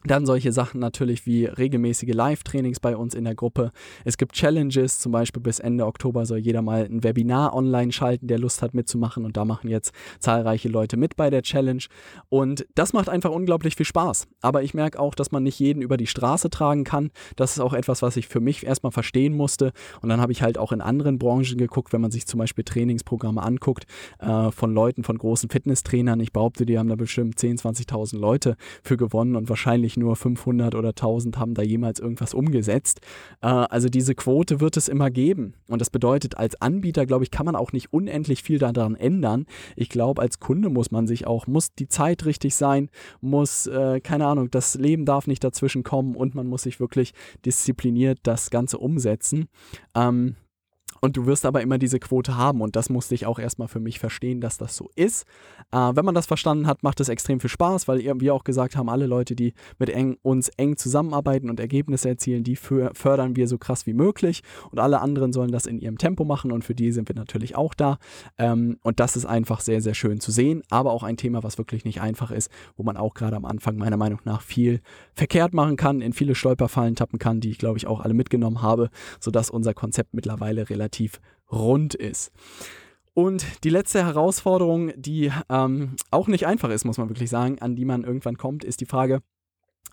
dann 0.03 0.25
solche 0.25 0.51
Sachen 0.51 0.79
natürlich 0.79 1.25
wie 1.25 1.45
regelmäßige 1.45 2.13
Live-Trainings 2.13 2.79
bei 2.79 2.95
uns 2.95 3.13
in 3.13 3.23
der 3.23 3.35
Gruppe. 3.35 3.71
Es 4.03 4.17
gibt 4.17 4.33
Challenges, 4.33 4.99
zum 4.99 5.11
Beispiel 5.11 5.41
bis 5.41 5.59
Ende 5.59 5.85
Oktober 5.85 6.25
soll 6.25 6.39
jeder 6.39 6.61
mal 6.61 6.85
ein 6.85 7.03
Webinar 7.03 7.53
online 7.53 7.91
schalten, 7.91 8.27
der 8.27 8.39
Lust 8.39 8.61
hat 8.61 8.73
mitzumachen. 8.73 9.25
Und 9.25 9.37
da 9.37 9.45
machen 9.45 9.69
jetzt 9.69 9.93
zahlreiche 10.19 10.69
Leute 10.69 10.97
mit 10.97 11.15
bei 11.15 11.29
der 11.29 11.43
Challenge. 11.43 11.83
Und 12.29 12.65
das 12.75 12.93
macht 12.93 13.09
einfach 13.09 13.31
unglaublich 13.31 13.75
viel 13.75 13.85
Spaß. 13.85 14.27
Aber 14.41 14.63
ich 14.63 14.73
merke 14.73 14.99
auch, 14.99 15.15
dass 15.15 15.31
man 15.31 15.43
nicht 15.43 15.59
jeden 15.59 15.81
über 15.81 15.97
die 15.97 16.07
Straße 16.07 16.49
tragen 16.49 16.83
kann. 16.83 17.11
Das 17.35 17.51
ist 17.51 17.59
auch 17.59 17.73
etwas, 17.73 18.01
was 18.01 18.17
ich 18.17 18.27
für 18.27 18.39
mich 18.39 18.65
erstmal 18.65 18.91
verstehen 18.91 19.35
musste. 19.35 19.71
Und 20.01 20.09
dann 20.09 20.19
habe 20.19 20.31
ich 20.31 20.41
halt 20.41 20.57
auch 20.57 20.71
in 20.71 20.81
anderen 20.81 21.19
Branchen 21.19 21.57
geguckt, 21.57 21.93
wenn 21.93 22.01
man 22.01 22.11
sich 22.11 22.25
zum 22.25 22.39
Beispiel 22.39 22.63
Trainingsprogramme 22.63 23.41
anguckt 23.41 23.85
äh, 24.19 24.51
von 24.51 24.73
Leuten, 24.73 25.03
von 25.03 25.17
großen 25.17 25.49
Fitnesstrainern. 25.49 26.19
Ich 26.19 26.33
behaupte, 26.33 26.65
die 26.65 26.79
haben 26.79 26.89
da 26.89 26.95
bestimmt 26.95 27.37
10.000, 27.37 27.85
20.000 27.87 28.17
Leute 28.17 28.55
für 28.83 28.97
gewonnen 28.97 29.35
und 29.35 29.49
wahrscheinlich 29.49 29.90
nicht 29.91 29.97
nur 29.97 30.15
500 30.15 30.75
oder 30.75 30.89
1000 30.89 31.37
haben 31.37 31.53
da 31.53 31.61
jemals 31.61 31.99
irgendwas 31.99 32.33
umgesetzt. 32.33 33.01
Äh, 33.41 33.47
also 33.47 33.89
diese 33.89 34.15
Quote 34.15 34.61
wird 34.61 34.77
es 34.77 34.87
immer 34.87 35.09
geben. 35.09 35.53
Und 35.67 35.81
das 35.81 35.89
bedeutet, 35.89 36.37
als 36.37 36.61
Anbieter, 36.61 37.05
glaube 37.05 37.23
ich, 37.23 37.31
kann 37.31 37.45
man 37.45 37.55
auch 37.55 37.73
nicht 37.73 37.91
unendlich 37.91 38.41
viel 38.43 38.57
daran 38.57 38.95
ändern. 38.95 39.45
Ich 39.75 39.89
glaube, 39.89 40.21
als 40.21 40.39
Kunde 40.39 40.69
muss 40.69 40.91
man 40.91 41.07
sich 41.07 41.27
auch, 41.27 41.47
muss 41.47 41.73
die 41.73 41.87
Zeit 41.87 42.25
richtig 42.25 42.55
sein, 42.55 42.89
muss, 43.19 43.67
äh, 43.67 43.99
keine 43.99 44.27
Ahnung, 44.27 44.49
das 44.49 44.75
Leben 44.75 45.05
darf 45.05 45.27
nicht 45.27 45.43
dazwischen 45.43 45.83
kommen 45.83 46.15
und 46.15 46.35
man 46.35 46.47
muss 46.47 46.63
sich 46.63 46.79
wirklich 46.79 47.13
diszipliniert 47.45 48.19
das 48.23 48.49
Ganze 48.49 48.77
umsetzen. 48.77 49.47
Ähm, 49.93 50.35
und 50.99 51.17
du 51.17 51.25
wirst 51.25 51.45
aber 51.45 51.61
immer 51.61 51.77
diese 51.77 51.99
Quote 51.99 52.37
haben 52.37 52.61
und 52.61 52.75
das 52.75 52.89
musste 52.89 53.15
ich 53.15 53.25
auch 53.25 53.39
erstmal 53.39 53.67
für 53.67 53.79
mich 53.79 53.99
verstehen, 53.99 54.41
dass 54.41 54.57
das 54.57 54.75
so 54.75 54.89
ist. 54.95 55.25
Äh, 55.71 55.77
wenn 55.77 56.05
man 56.05 56.15
das 56.15 56.25
verstanden 56.25 56.67
hat, 56.67 56.83
macht 56.83 56.99
es 56.99 57.09
extrem 57.09 57.39
viel 57.39 57.49
Spaß, 57.49 57.87
weil 57.87 57.99
wir 58.19 58.33
auch 58.33 58.43
gesagt 58.43 58.75
haben, 58.75 58.89
alle 58.89 59.07
Leute, 59.07 59.35
die 59.35 59.53
mit 59.79 59.89
eng, 59.89 60.17
uns 60.21 60.49
eng 60.49 60.77
zusammenarbeiten 60.77 61.49
und 61.49 61.59
Ergebnisse 61.59 62.09
erzielen, 62.09 62.43
die 62.43 62.55
fördern 62.55 63.35
wir 63.35 63.47
so 63.47 63.57
krass 63.57 63.85
wie 63.85 63.93
möglich 63.93 64.43
und 64.69 64.79
alle 64.79 65.01
anderen 65.01 65.33
sollen 65.33 65.51
das 65.51 65.65
in 65.65 65.79
ihrem 65.79 65.97
Tempo 65.97 66.25
machen 66.25 66.51
und 66.51 66.63
für 66.63 66.75
die 66.75 66.91
sind 66.91 67.07
wir 67.07 67.15
natürlich 67.15 67.55
auch 67.55 67.73
da. 67.73 67.97
Ähm, 68.37 68.77
und 68.83 68.99
das 68.99 69.15
ist 69.15 69.25
einfach 69.25 69.61
sehr, 69.61 69.81
sehr 69.81 69.93
schön 69.93 70.19
zu 70.19 70.31
sehen, 70.31 70.61
aber 70.69 70.91
auch 70.91 71.03
ein 71.03 71.17
Thema, 71.17 71.43
was 71.43 71.57
wirklich 71.57 71.85
nicht 71.85 72.01
einfach 72.01 72.31
ist, 72.31 72.51
wo 72.75 72.83
man 72.83 72.97
auch 72.97 73.13
gerade 73.13 73.35
am 73.35 73.45
Anfang 73.45 73.77
meiner 73.77 73.97
Meinung 73.97 74.19
nach 74.25 74.41
viel 74.41 74.81
verkehrt 75.13 75.53
machen 75.53 75.77
kann, 75.77 76.01
in 76.01 76.13
viele 76.13 76.35
Stolperfallen 76.35 76.95
tappen 76.95 77.19
kann, 77.19 77.39
die 77.39 77.49
ich 77.49 77.57
glaube 77.57 77.77
ich 77.77 77.87
auch 77.87 78.01
alle 78.01 78.13
mitgenommen 78.13 78.61
habe, 78.61 78.89
sodass 79.19 79.49
unser 79.49 79.73
Konzept 79.73 80.13
mittlerweile 80.13 80.69
relativ 80.69 80.80
relativ 80.81 81.21
rund 81.51 81.93
ist. 81.93 82.31
Und 83.13 83.63
die 83.63 83.69
letzte 83.69 84.05
Herausforderung, 84.05 84.93
die 84.95 85.31
ähm, 85.49 85.95
auch 86.11 86.27
nicht 86.27 86.47
einfach 86.47 86.69
ist, 86.69 86.85
muss 86.85 86.97
man 86.97 87.09
wirklich 87.09 87.29
sagen, 87.29 87.59
an 87.59 87.75
die 87.75 87.85
man 87.85 88.03
irgendwann 88.03 88.37
kommt, 88.37 88.63
ist 88.63 88.79
die 88.79 88.85
Frage, 88.85 89.21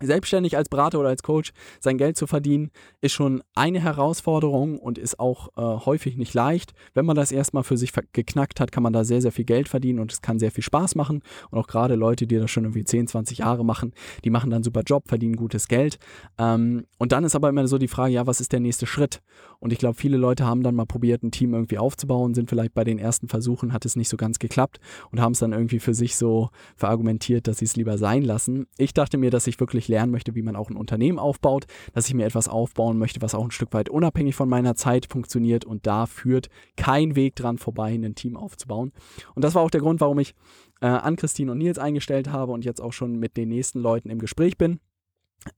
Selbstständig 0.00 0.56
als 0.56 0.68
Berater 0.68 1.00
oder 1.00 1.08
als 1.08 1.22
Coach 1.22 1.52
sein 1.80 1.98
Geld 1.98 2.16
zu 2.16 2.26
verdienen, 2.26 2.70
ist 3.00 3.12
schon 3.12 3.42
eine 3.54 3.80
Herausforderung 3.80 4.78
und 4.78 4.98
ist 4.98 5.18
auch 5.18 5.48
äh, 5.56 5.84
häufig 5.84 6.16
nicht 6.16 6.34
leicht. 6.34 6.72
Wenn 6.94 7.06
man 7.06 7.16
das 7.16 7.32
erstmal 7.32 7.64
für 7.64 7.76
sich 7.76 7.92
geknackt 8.12 8.60
hat, 8.60 8.72
kann 8.72 8.82
man 8.82 8.92
da 8.92 9.04
sehr, 9.04 9.22
sehr 9.22 9.32
viel 9.32 9.44
Geld 9.44 9.68
verdienen 9.68 9.98
und 9.98 10.12
es 10.12 10.22
kann 10.22 10.38
sehr 10.38 10.50
viel 10.50 10.64
Spaß 10.64 10.94
machen. 10.94 11.22
Und 11.50 11.58
auch 11.58 11.66
gerade 11.66 11.94
Leute, 11.94 12.26
die 12.26 12.36
das 12.36 12.50
schon 12.50 12.64
irgendwie 12.64 12.84
10, 12.84 13.08
20 13.08 13.38
Jahre 13.38 13.64
machen, 13.64 13.92
die 14.24 14.30
machen 14.30 14.50
dann 14.50 14.62
super 14.62 14.82
Job, 14.84 15.08
verdienen 15.08 15.36
gutes 15.36 15.68
Geld. 15.68 15.98
Ähm, 16.38 16.86
und 16.98 17.12
dann 17.12 17.24
ist 17.24 17.34
aber 17.34 17.48
immer 17.48 17.66
so 17.66 17.78
die 17.78 17.88
Frage, 17.88 18.12
ja, 18.12 18.26
was 18.26 18.40
ist 18.40 18.52
der 18.52 18.60
nächste 18.60 18.86
Schritt? 18.86 19.20
Und 19.60 19.72
ich 19.72 19.78
glaube, 19.78 19.94
viele 19.94 20.16
Leute 20.16 20.46
haben 20.46 20.62
dann 20.62 20.74
mal 20.74 20.86
probiert, 20.86 21.22
ein 21.22 21.30
Team 21.30 21.54
irgendwie 21.54 21.78
aufzubauen, 21.78 22.34
sind 22.34 22.48
vielleicht 22.48 22.74
bei 22.74 22.84
den 22.84 22.98
ersten 22.98 23.28
Versuchen, 23.28 23.72
hat 23.72 23.84
es 23.84 23.96
nicht 23.96 24.08
so 24.08 24.16
ganz 24.16 24.38
geklappt 24.38 24.78
und 25.10 25.20
haben 25.20 25.32
es 25.32 25.40
dann 25.40 25.52
irgendwie 25.52 25.80
für 25.80 25.94
sich 25.94 26.16
so 26.16 26.50
verargumentiert, 26.76 27.48
dass 27.48 27.58
sie 27.58 27.64
es 27.64 27.76
lieber 27.76 27.98
sein 27.98 28.22
lassen. 28.22 28.66
Ich 28.76 28.94
dachte 28.94 29.18
mir, 29.18 29.30
dass 29.30 29.46
ich 29.46 29.58
wirklich 29.58 29.87
lernen 29.88 30.12
möchte, 30.12 30.34
wie 30.34 30.42
man 30.42 30.56
auch 30.56 30.70
ein 30.70 30.76
Unternehmen 30.76 31.18
aufbaut, 31.18 31.66
dass 31.92 32.08
ich 32.08 32.14
mir 32.14 32.26
etwas 32.26 32.48
aufbauen 32.48 32.98
möchte, 32.98 33.22
was 33.22 33.34
auch 33.34 33.44
ein 33.44 33.50
Stück 33.50 33.72
weit 33.72 33.88
unabhängig 33.88 34.34
von 34.34 34.48
meiner 34.48 34.74
Zeit 34.74 35.06
funktioniert 35.06 35.64
und 35.64 35.86
da 35.86 36.06
führt 36.06 36.48
kein 36.76 37.16
Weg 37.16 37.36
dran 37.36 37.58
vorbei, 37.58 37.94
ein 37.94 38.14
Team 38.14 38.36
aufzubauen. 38.36 38.92
Und 39.34 39.44
das 39.44 39.54
war 39.54 39.62
auch 39.62 39.70
der 39.70 39.80
Grund, 39.80 40.00
warum 40.00 40.18
ich 40.18 40.34
äh, 40.80 40.86
an 40.86 41.16
Christine 41.16 41.52
und 41.52 41.58
Nils 41.58 41.78
eingestellt 41.78 42.30
habe 42.30 42.52
und 42.52 42.64
jetzt 42.64 42.80
auch 42.80 42.92
schon 42.92 43.18
mit 43.18 43.36
den 43.36 43.48
nächsten 43.48 43.80
Leuten 43.80 44.10
im 44.10 44.18
Gespräch 44.18 44.56
bin. 44.56 44.80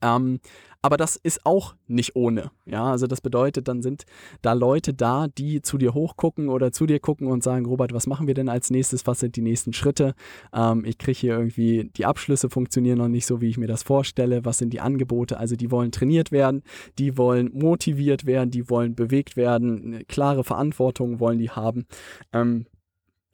Ähm, 0.01 0.39
aber 0.83 0.97
das 0.97 1.15
ist 1.15 1.45
auch 1.45 1.75
nicht 1.87 2.15
ohne. 2.15 2.51
Ja, 2.65 2.85
also 2.85 3.05
das 3.05 3.21
bedeutet, 3.21 3.67
dann 3.67 3.83
sind 3.83 4.05
da 4.41 4.53
Leute 4.53 4.93
da, 4.93 5.27
die 5.27 5.61
zu 5.61 5.77
dir 5.77 5.93
hochgucken 5.93 6.49
oder 6.49 6.71
zu 6.71 6.87
dir 6.87 6.99
gucken 6.99 7.27
und 7.27 7.43
sagen, 7.43 7.65
Robert, 7.65 7.93
was 7.93 8.07
machen 8.07 8.25
wir 8.25 8.33
denn 8.33 8.49
als 8.49 8.71
nächstes? 8.71 9.05
Was 9.05 9.19
sind 9.19 9.35
die 9.35 9.41
nächsten 9.41 9.73
Schritte? 9.73 10.15
Ähm, 10.53 10.83
ich 10.83 10.97
kriege 10.97 11.19
hier 11.19 11.37
irgendwie, 11.37 11.91
die 11.95 12.05
Abschlüsse 12.05 12.49
funktionieren 12.49 12.97
noch 12.97 13.09
nicht 13.09 13.27
so, 13.27 13.41
wie 13.41 13.49
ich 13.49 13.57
mir 13.57 13.67
das 13.67 13.83
vorstelle. 13.83 14.43
Was 14.43 14.57
sind 14.57 14.73
die 14.73 14.79
Angebote? 14.79 15.37
Also 15.37 15.55
die 15.55 15.69
wollen 15.69 15.91
trainiert 15.91 16.31
werden, 16.31 16.63
die 16.97 17.15
wollen 17.17 17.51
motiviert 17.53 18.25
werden, 18.25 18.49
die 18.49 18.69
wollen 18.69 18.95
bewegt 18.95 19.37
werden, 19.37 19.83
eine 19.83 20.05
klare 20.05 20.43
Verantwortung 20.43 21.19
wollen 21.19 21.37
die 21.37 21.51
haben. 21.51 21.85
Ähm, 22.33 22.65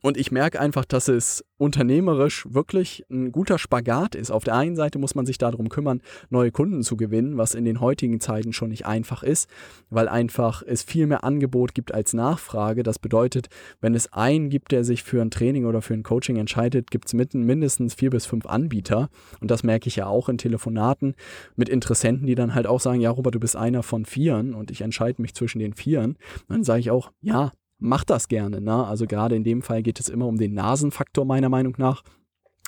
und 0.01 0.16
ich 0.16 0.32
merke 0.32 0.60
einfach, 0.60 0.86
dass 0.86 1.08
es 1.08 1.44
unternehmerisch 1.58 2.46
wirklich 2.50 3.04
ein 3.10 3.32
guter 3.32 3.58
Spagat 3.58 4.13
ist. 4.13 4.30
Auf 4.30 4.44
der 4.44 4.56
einen 4.56 4.75
Seite 4.75 5.00
muss 5.00 5.16
man 5.16 5.25
sich 5.25 5.39
darum 5.39 5.70
kümmern, 5.70 6.01
neue 6.30 6.51
Kunden 6.51 6.84
zu 6.84 6.98
gewinnen, 6.98 7.38
was 7.38 7.56
in 7.56 7.66
den 7.66 7.82
heutigen 7.82 8.20
Zeiten 8.20 8.54
schon 8.54 8.70
nicht 8.70 8.86
einfach 8.86 9.24
ist, 9.24 9.50
weil 9.89 10.08
einfach 10.08 10.62
es 10.66 10.84
viel 10.84 11.08
mehr 11.08 11.24
Angebot 11.24 11.74
gibt 11.74 11.94
als 11.94 12.13
Nachfrage. 12.13 12.84
Das 12.84 13.00
bedeutet, 13.00 13.48
wenn 13.81 13.96
es 13.96 14.14
einen 14.14 14.50
gibt, 14.50 14.72
der 14.72 14.83
sich 14.83 15.01
für 15.01 15.20
ein 15.20 15.31
Training 15.31 15.66
oder 15.66 15.81
für 15.81 15.96
ein 15.96 16.03
Coaching 16.03 16.38
entscheidet, 16.38 16.92
gibt 16.92 17.07
es 17.07 17.14
mindestens 17.14 17.96
vier 17.96 18.12
bis 18.12 18.27
fünf 18.27 18.46
Anbieter. 18.46 19.10
Und 19.40 19.50
das 19.50 19.64
merke 19.64 19.88
ich 19.88 19.96
ja 19.96 20.05
auch 20.05 20.29
in 20.29 20.38
Telefonaten 20.38 21.16
mit 21.55 21.70
Interessenten, 21.70 22.27
die 22.27 22.36
dann 22.36 22.53
halt 22.53 22.68
auch 22.68 22.79
sagen, 22.79 23.01
ja, 23.01 23.10
Robert, 23.10 23.33
du 23.33 23.40
bist 23.40 23.55
einer 23.55 23.81
von 23.81 24.05
vieren 24.05 24.53
und 24.53 24.70
ich 24.70 24.81
entscheide 24.81 25.22
mich 25.24 25.33
zwischen 25.33 25.57
den 25.57 25.74
vieren. 25.74 26.18
dann 26.48 26.64
sage 26.64 26.81
ich 26.81 26.92
auch, 26.92 27.12
ja, 27.22 27.51
mach 27.79 28.03
das 28.03 28.27
gerne. 28.27 28.61
Ne? 28.61 28.85
Also 28.85 29.05
gerade 29.05 29.35
in 29.35 29.44
dem 29.44 29.61
Fall 29.61 29.83
geht 29.83 30.00
es 30.00 30.09
immer 30.09 30.27
um 30.27 30.37
den 30.37 30.53
Nasenfaktor 30.53 31.25
meiner 31.25 31.50
Meinung 31.50 31.75
nach 31.77 32.03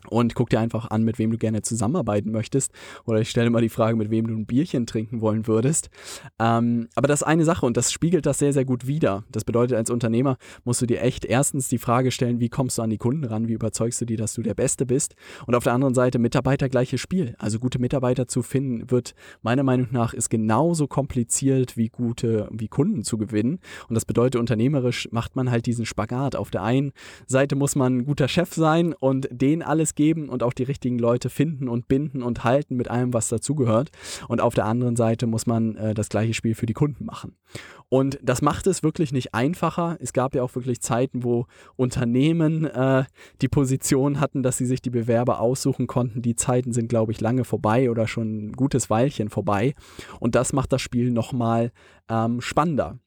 und 0.08 0.36
guck 0.36 0.50
dir 0.50 0.60
einfach 0.60 0.90
an, 0.90 1.04
mit 1.04 1.20
wem 1.20 1.32
du 1.32 1.38
gerne 1.38 1.62
zusammenarbeiten 1.62 2.32
möchtest. 2.32 2.72
Oder 3.06 3.20
ich 3.22 3.30
stelle 3.30 3.50
mal 3.50 3.62
die 3.62 3.70
Frage, 3.70 3.98
mit 3.98 4.10
wem 4.10 4.28
du 4.28 4.34
ein 4.34 4.46
Bierchen 4.46 4.86
trinken 4.86 5.22
wollen 5.22 5.48
würdest. 5.48 5.90
Ähm, 6.40 6.88
aber 6.96 7.08
das 7.08 7.22
ist 7.22 7.28
eine 7.28 7.44
Sache 7.44 7.66
und 7.66 7.76
das 7.78 7.92
spiegelt 7.92 8.26
das 8.26 8.40
sehr, 8.40 8.54
sehr 8.54 8.66
gut 8.66 8.88
wider. 8.88 9.24
Das 9.32 9.44
bedeutet, 9.44 9.78
als 9.78 9.90
Unternehmer 9.90 10.38
musst 10.64 10.82
du 10.82 10.86
dir 10.86 11.02
echt 11.02 11.26
erstens 11.26 11.68
die 11.68 11.78
Frage 11.78 12.12
stellen, 12.12 12.40
wie 12.40 12.50
kommst 12.50 12.78
du 12.78 12.82
an 12.82 12.90
die 12.90 12.98
Kunden 12.98 13.26
ran, 13.26 13.48
wie 13.48 13.54
überzeugst 13.54 14.00
du 14.02 14.06
die, 14.06 14.16
dass 14.16 14.34
du 14.34 14.42
der 14.42 14.54
Beste 14.54 14.86
bist. 14.86 15.16
Und 15.46 15.56
auf 15.56 15.64
der 15.64 15.74
anderen 15.74 15.94
Seite 15.94 16.20
Mitarbeiter 16.20 16.70
gleiches 16.70 17.02
Spiel. 17.02 17.36
Also 17.38 17.60
gute 17.60 17.80
Mitarbeiter 17.80 18.28
zu 18.28 18.42
finden, 18.42 18.90
wird 18.90 19.16
meiner 19.42 19.64
Meinung 19.64 19.88
nach 19.92 20.14
ist 20.14 20.30
genauso 20.30 20.88
kompliziert 20.88 21.78
wie 21.78 21.90
gute, 21.90 22.48
wie 22.52 22.68
Kunden 22.68 23.04
zu 23.04 23.18
gewinnen. 23.18 23.60
Und 23.88 23.96
das 23.96 24.06
bedeutet, 24.06 24.40
unternehmerisch 24.40 25.10
macht 25.12 25.36
man 25.36 25.52
halt 25.52 25.66
diesen 25.66 25.86
Spagat. 25.86 26.36
Auf 26.36 26.52
der 26.52 26.64
einen 26.64 26.94
Seite 27.28 27.56
muss 27.56 27.76
man 27.76 28.00
ein 28.00 28.06
guter 28.06 28.28
Chef 28.28 28.54
sein 28.54 28.94
und 28.94 29.28
den 29.32 29.62
alles 29.62 29.89
alles 29.90 29.96
geben 29.96 30.30
und 30.30 30.44
auch 30.44 30.54
die 30.54 30.64
richtigen 30.64 31.00
Leute 31.00 31.30
finden 31.30 31.68
und 31.68 31.88
binden 31.88 32.24
und 32.24 32.44
halten 32.44 32.76
mit 32.76 32.90
allem, 32.90 33.14
was 33.14 33.30
dazugehört. 33.30 33.90
Und 34.28 34.42
auf 34.42 34.54
der 34.54 34.66
anderen 34.66 34.96
Seite 34.96 35.28
muss 35.28 35.46
man 35.46 35.76
äh, 35.76 35.94
das 35.94 36.10
gleiche 36.10 36.34
Spiel 36.34 36.56
für 36.56 36.66
die 36.66 36.74
Kunden 36.74 37.06
machen. 37.06 37.36
Und 37.90 38.20
das 38.22 38.42
macht 38.42 38.68
es 38.68 38.84
wirklich 38.84 39.12
nicht 39.12 39.34
einfacher. 39.34 39.98
Es 40.00 40.14
gab 40.14 40.36
ja 40.36 40.44
auch 40.44 40.54
wirklich 40.56 40.82
Zeiten, 40.82 41.24
wo 41.24 41.48
Unternehmen 41.76 42.66
äh, 42.66 43.06
die 43.42 43.48
Position 43.48 44.20
hatten, 44.20 44.44
dass 44.44 44.58
sie 44.58 44.66
sich 44.66 44.82
die 44.82 44.92
Bewerber 44.92 45.40
aussuchen 45.40 45.88
konnten. 45.88 46.22
Die 46.22 46.36
Zeiten 46.36 46.74
sind, 46.74 46.88
glaube 46.88 47.12
ich, 47.12 47.22
lange 47.22 47.46
vorbei 47.46 47.90
oder 47.90 48.08
schon 48.08 48.50
ein 48.50 48.52
gutes 48.52 48.90
Weilchen 48.90 49.30
vorbei. 49.30 49.74
Und 50.20 50.36
das 50.36 50.54
macht 50.54 50.72
das 50.72 50.82
Spiel 50.82 51.12
nochmal 51.12 51.72
ähm, 52.10 52.42
spannender. 52.42 53.00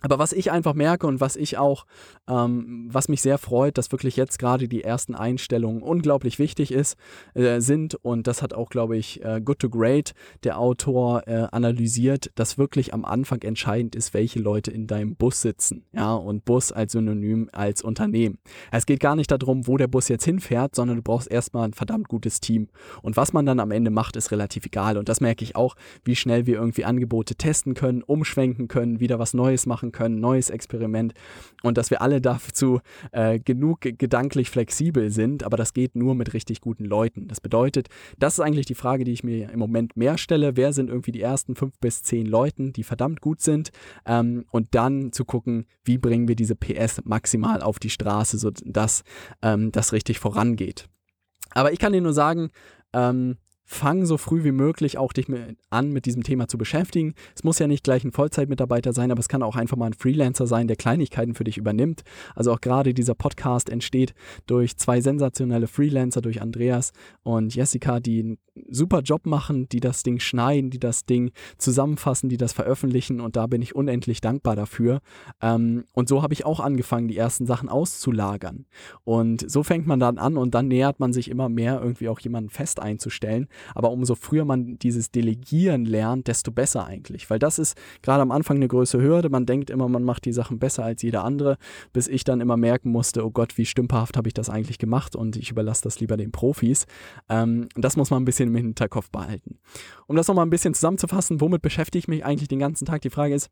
Aber 0.00 0.18
was 0.18 0.32
ich 0.32 0.50
einfach 0.50 0.74
merke 0.74 1.06
und 1.06 1.20
was 1.20 1.34
ich 1.36 1.56
auch, 1.56 1.86
ähm, 2.28 2.88
was 2.90 3.08
mich 3.08 3.22
sehr 3.22 3.38
freut, 3.38 3.78
dass 3.78 3.90
wirklich 3.90 4.16
jetzt 4.16 4.38
gerade 4.38 4.68
die 4.68 4.84
ersten 4.84 5.14
Einstellungen 5.14 5.82
unglaublich 5.82 6.38
wichtig 6.38 6.72
ist, 6.72 6.96
äh, 7.34 7.60
sind 7.60 7.94
und 7.94 8.26
das 8.26 8.42
hat 8.42 8.52
auch, 8.52 8.68
glaube 8.68 8.96
ich, 8.98 9.24
äh, 9.24 9.40
Good 9.42 9.60
to 9.60 9.70
Great, 9.70 10.12
der 10.42 10.58
Autor, 10.58 11.26
äh, 11.26 11.46
analysiert, 11.52 12.30
dass 12.34 12.58
wirklich 12.58 12.92
am 12.92 13.04
Anfang 13.04 13.40
entscheidend 13.42 13.94
ist, 13.94 14.12
welche 14.12 14.40
Leute 14.40 14.70
in 14.70 14.86
deinem 14.86 15.16
Bus 15.16 15.40
sitzen. 15.40 15.84
Ja, 15.92 16.14
und 16.14 16.44
Bus 16.44 16.70
als 16.70 16.92
Synonym 16.92 17.48
als 17.52 17.80
Unternehmen. 17.82 18.38
Es 18.70 18.86
geht 18.86 19.00
gar 19.00 19.16
nicht 19.16 19.30
darum, 19.30 19.66
wo 19.66 19.76
der 19.78 19.88
Bus 19.88 20.08
jetzt 20.08 20.24
hinfährt, 20.24 20.74
sondern 20.74 20.98
du 20.98 21.02
brauchst 21.02 21.30
erstmal 21.30 21.66
ein 21.66 21.72
verdammt 21.72 22.08
gutes 22.08 22.40
Team. 22.40 22.68
Und 23.00 23.16
was 23.16 23.32
man 23.32 23.46
dann 23.46 23.60
am 23.60 23.70
Ende 23.70 23.90
macht, 23.90 24.16
ist 24.16 24.32
relativ 24.32 24.66
egal. 24.66 24.98
Und 24.98 25.08
das 25.08 25.20
merke 25.20 25.44
ich 25.44 25.56
auch, 25.56 25.76
wie 26.04 26.16
schnell 26.16 26.46
wir 26.46 26.56
irgendwie 26.56 26.84
Angebote 26.84 27.36
testen 27.36 27.72
können, 27.74 28.02
umschwenken 28.02 28.68
können, 28.68 29.00
wieder 29.00 29.18
was 29.18 29.32
Neues 29.32 29.64
machen 29.64 29.92
können, 29.94 30.20
neues 30.20 30.50
Experiment 30.50 31.14
und 31.62 31.78
dass 31.78 31.90
wir 31.90 32.02
alle 32.02 32.20
dazu 32.20 32.80
äh, 33.12 33.38
genug 33.38 33.80
gedanklich 33.80 34.50
flexibel 34.50 35.10
sind, 35.10 35.44
aber 35.44 35.56
das 35.56 35.72
geht 35.72 35.96
nur 35.96 36.14
mit 36.14 36.34
richtig 36.34 36.60
guten 36.60 36.84
Leuten. 36.84 37.28
Das 37.28 37.40
bedeutet, 37.40 37.88
das 38.18 38.34
ist 38.34 38.40
eigentlich 38.40 38.66
die 38.66 38.74
Frage, 38.74 39.04
die 39.04 39.12
ich 39.12 39.24
mir 39.24 39.50
im 39.50 39.58
Moment 39.58 39.96
mehr 39.96 40.18
stelle. 40.18 40.56
Wer 40.56 40.72
sind 40.72 40.90
irgendwie 40.90 41.12
die 41.12 41.22
ersten 41.22 41.54
fünf 41.54 41.78
bis 41.80 42.02
zehn 42.02 42.26
Leuten, 42.26 42.72
die 42.72 42.82
verdammt 42.82 43.20
gut 43.20 43.40
sind 43.40 43.70
ähm, 44.04 44.44
und 44.50 44.74
dann 44.74 45.12
zu 45.12 45.24
gucken, 45.24 45.66
wie 45.84 45.96
bringen 45.96 46.28
wir 46.28 46.36
diese 46.36 46.56
PS 46.56 47.00
maximal 47.04 47.62
auf 47.62 47.78
die 47.78 47.90
Straße, 47.90 48.36
sodass 48.38 49.04
ähm, 49.42 49.72
das 49.72 49.92
richtig 49.92 50.18
vorangeht. 50.18 50.88
Aber 51.52 51.72
ich 51.72 51.78
kann 51.78 51.92
dir 51.92 52.00
nur 52.00 52.12
sagen, 52.12 52.50
ähm, 52.92 53.36
fang 53.66 54.04
so 54.04 54.18
früh 54.18 54.44
wie 54.44 54.52
möglich 54.52 54.98
auch 54.98 55.12
dich 55.12 55.28
mit, 55.28 55.56
an, 55.70 55.90
mit 55.90 56.04
diesem 56.04 56.22
Thema 56.22 56.48
zu 56.48 56.58
beschäftigen. 56.58 57.14
Es 57.34 57.44
muss 57.44 57.58
ja 57.58 57.66
nicht 57.66 57.82
gleich 57.82 58.04
ein 58.04 58.12
Vollzeitmitarbeiter 58.12 58.92
sein, 58.92 59.10
aber 59.10 59.20
es 59.20 59.28
kann 59.28 59.42
auch 59.42 59.56
einfach 59.56 59.76
mal 59.76 59.86
ein 59.86 59.94
Freelancer 59.94 60.46
sein, 60.46 60.68
der 60.68 60.76
Kleinigkeiten 60.76 61.34
für 61.34 61.44
dich 61.44 61.56
übernimmt. 61.56 62.02
Also 62.34 62.52
auch 62.52 62.60
gerade 62.60 62.92
dieser 62.92 63.14
Podcast 63.14 63.70
entsteht 63.70 64.14
durch 64.46 64.76
zwei 64.76 65.00
sensationelle 65.00 65.66
Freelancer, 65.66 66.20
durch 66.20 66.42
Andreas 66.42 66.92
und 67.22 67.54
Jessica, 67.54 68.00
die 68.00 68.20
einen 68.20 68.38
super 68.68 69.00
Job 69.00 69.26
machen, 69.26 69.68
die 69.68 69.80
das 69.80 70.02
Ding 70.02 70.20
schneiden, 70.20 70.70
die 70.70 70.78
das 70.78 71.06
Ding 71.06 71.32
zusammenfassen, 71.58 72.28
die 72.28 72.36
das 72.36 72.52
veröffentlichen 72.52 73.20
und 73.20 73.36
da 73.36 73.46
bin 73.46 73.62
ich 73.62 73.74
unendlich 73.74 74.20
dankbar 74.20 74.56
dafür. 74.56 75.00
Ähm, 75.40 75.84
und 75.92 76.08
so 76.08 76.22
habe 76.22 76.34
ich 76.34 76.44
auch 76.44 76.60
angefangen, 76.60 77.08
die 77.08 77.16
ersten 77.16 77.46
Sachen 77.46 77.68
auszulagern. 77.68 78.66
Und 79.04 79.50
so 79.50 79.62
fängt 79.62 79.86
man 79.86 79.98
dann 79.98 80.18
an 80.18 80.36
und 80.36 80.54
dann 80.54 80.68
nähert 80.68 81.00
man 81.00 81.12
sich 81.12 81.30
immer 81.30 81.48
mehr 81.48 81.80
irgendwie 81.82 82.08
auch 82.08 82.20
jemanden 82.20 82.50
fest 82.50 82.78
einzustellen 82.78 83.48
Aber 83.74 83.90
umso 83.90 84.14
früher 84.14 84.44
man 84.44 84.78
dieses 84.78 85.10
Delegieren 85.10 85.84
lernt, 85.84 86.28
desto 86.28 86.50
besser 86.50 86.86
eigentlich. 86.86 87.30
Weil 87.30 87.38
das 87.38 87.58
ist 87.58 87.76
gerade 88.02 88.22
am 88.22 88.30
Anfang 88.30 88.56
eine 88.56 88.68
größere 88.68 89.02
Hürde. 89.02 89.28
Man 89.30 89.46
denkt 89.46 89.70
immer, 89.70 89.88
man 89.88 90.04
macht 90.04 90.24
die 90.24 90.32
Sachen 90.32 90.58
besser 90.58 90.84
als 90.84 91.02
jeder 91.02 91.24
andere, 91.24 91.56
bis 91.92 92.08
ich 92.08 92.24
dann 92.24 92.40
immer 92.40 92.56
merken 92.56 92.90
musste, 92.90 93.24
oh 93.24 93.30
Gott, 93.30 93.58
wie 93.58 93.66
stümperhaft 93.66 94.16
habe 94.16 94.28
ich 94.28 94.34
das 94.34 94.50
eigentlich 94.50 94.78
gemacht 94.78 95.16
und 95.16 95.36
ich 95.36 95.50
überlasse 95.50 95.82
das 95.82 96.00
lieber 96.00 96.16
den 96.16 96.32
Profis. 96.32 96.86
Ähm, 97.28 97.68
das 97.74 97.96
muss 97.96 98.10
man 98.10 98.22
ein 98.22 98.24
bisschen 98.24 98.48
im 98.48 98.56
Hinterkopf 98.56 99.10
behalten. 99.10 99.58
Um 100.06 100.16
das 100.16 100.28
nochmal 100.28 100.46
ein 100.46 100.50
bisschen 100.50 100.74
zusammenzufassen, 100.74 101.40
womit 101.40 101.62
beschäftige 101.62 101.98
ich 101.98 102.08
mich 102.08 102.24
eigentlich 102.24 102.48
den 102.48 102.58
ganzen 102.58 102.86
Tag? 102.86 103.02
Die 103.02 103.10
Frage 103.10 103.34
ist, 103.34 103.50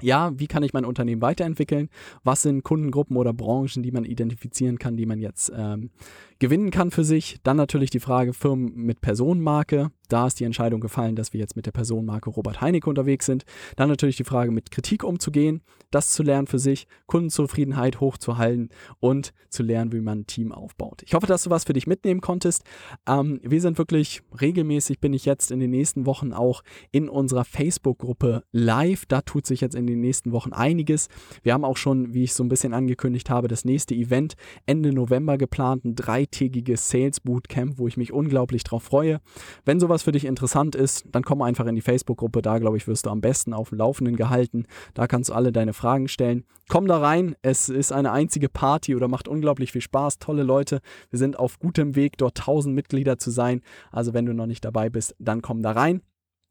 ja, 0.00 0.32
wie 0.38 0.46
kann 0.46 0.62
ich 0.62 0.72
mein 0.72 0.84
Unternehmen 0.84 1.22
weiterentwickeln? 1.22 1.88
Was 2.24 2.42
sind 2.42 2.62
Kundengruppen 2.62 3.16
oder 3.16 3.32
Branchen, 3.32 3.82
die 3.82 3.92
man 3.92 4.04
identifizieren 4.04 4.78
kann, 4.78 4.96
die 4.96 5.06
man 5.06 5.20
jetzt 5.20 5.52
ähm, 5.54 5.90
gewinnen 6.38 6.70
kann 6.70 6.90
für 6.90 7.04
sich? 7.04 7.40
Dann 7.42 7.56
natürlich 7.56 7.90
die 7.90 8.00
Frage 8.00 8.32
Firmen 8.32 8.74
mit 8.74 9.00
Personenmarke. 9.00 9.90
Da 10.12 10.26
ist 10.26 10.40
die 10.40 10.44
Entscheidung 10.44 10.80
gefallen, 10.80 11.16
dass 11.16 11.32
wir 11.32 11.40
jetzt 11.40 11.56
mit 11.56 11.66
der 11.66 11.72
Personenmarke 11.72 12.30
Robert 12.30 12.60
Heinecke 12.60 12.90
unterwegs 12.90 13.26
sind. 13.26 13.44
Dann 13.76 13.88
natürlich 13.88 14.16
die 14.16 14.24
Frage, 14.24 14.50
mit 14.50 14.70
Kritik 14.70 15.04
umzugehen, 15.04 15.62
das 15.90 16.10
zu 16.10 16.22
lernen 16.22 16.46
für 16.46 16.58
sich, 16.58 16.86
Kundenzufriedenheit 17.06 18.00
hochzuhalten 18.00 18.68
und 18.98 19.32
zu 19.48 19.62
lernen, 19.62 19.92
wie 19.92 20.00
man 20.00 20.20
ein 20.20 20.26
Team 20.26 20.52
aufbaut. 20.52 21.02
Ich 21.04 21.14
hoffe, 21.14 21.26
dass 21.26 21.44
du 21.44 21.50
was 21.50 21.64
für 21.64 21.72
dich 21.72 21.86
mitnehmen 21.86 22.20
konntest. 22.20 22.64
Ähm, 23.08 23.40
wir 23.42 23.60
sind 23.60 23.78
wirklich 23.78 24.22
regelmäßig, 24.40 25.00
bin 25.00 25.12
ich 25.12 25.24
jetzt 25.24 25.50
in 25.50 25.60
den 25.60 25.70
nächsten 25.70 26.06
Wochen 26.06 26.32
auch 26.32 26.62
in 26.92 27.08
unserer 27.08 27.44
Facebook-Gruppe 27.44 28.44
live. 28.52 29.06
Da 29.06 29.20
tut 29.22 29.46
sich 29.46 29.60
jetzt 29.60 29.74
in 29.74 29.86
den 29.86 30.00
nächsten 30.00 30.32
Wochen 30.32 30.52
einiges. 30.52 31.08
Wir 31.42 31.54
haben 31.54 31.64
auch 31.64 31.76
schon, 31.76 32.14
wie 32.14 32.24
ich 32.24 32.34
so 32.34 32.44
ein 32.44 32.48
bisschen 32.48 32.74
angekündigt 32.74 33.30
habe, 33.30 33.48
das 33.48 33.64
nächste 33.64 33.94
Event 33.94 34.34
Ende 34.66 34.92
November 34.92 35.38
geplant, 35.38 35.84
ein 35.84 35.94
dreitägiges 35.94 36.88
Sales 36.88 37.20
Bootcamp, 37.20 37.78
wo 37.78 37.88
ich 37.88 37.96
mich 37.96 38.12
unglaublich 38.12 38.64
drauf 38.64 38.84
freue. 38.84 39.20
Wenn 39.64 39.80
sowas 39.80 39.99
was 40.00 40.04
für 40.04 40.12
dich 40.12 40.24
interessant 40.24 40.74
ist, 40.74 41.04
dann 41.12 41.22
komm 41.22 41.42
einfach 41.42 41.66
in 41.66 41.74
die 41.74 41.82
Facebook-Gruppe. 41.82 42.40
Da, 42.40 42.58
glaube 42.58 42.78
ich, 42.78 42.88
wirst 42.88 43.04
du 43.04 43.10
am 43.10 43.20
besten 43.20 43.52
auf 43.52 43.68
dem 43.68 43.76
Laufenden 43.76 44.16
gehalten. 44.16 44.64
Da 44.94 45.06
kannst 45.06 45.28
du 45.28 45.34
alle 45.34 45.52
deine 45.52 45.74
Fragen 45.74 46.08
stellen. 46.08 46.44
Komm 46.70 46.86
da 46.86 46.96
rein. 46.96 47.34
Es 47.42 47.68
ist 47.68 47.92
eine 47.92 48.10
einzige 48.10 48.48
Party 48.48 48.96
oder 48.96 49.08
macht 49.08 49.28
unglaublich 49.28 49.72
viel 49.72 49.82
Spaß. 49.82 50.18
Tolle 50.18 50.42
Leute. 50.42 50.80
Wir 51.10 51.18
sind 51.18 51.38
auf 51.38 51.58
gutem 51.58 51.96
Weg, 51.96 52.16
dort 52.16 52.40
1000 52.40 52.74
Mitglieder 52.74 53.18
zu 53.18 53.30
sein. 53.30 53.60
Also, 53.92 54.14
wenn 54.14 54.24
du 54.24 54.32
noch 54.32 54.46
nicht 54.46 54.64
dabei 54.64 54.88
bist, 54.88 55.14
dann 55.18 55.42
komm 55.42 55.62
da 55.62 55.72
rein. 55.72 56.00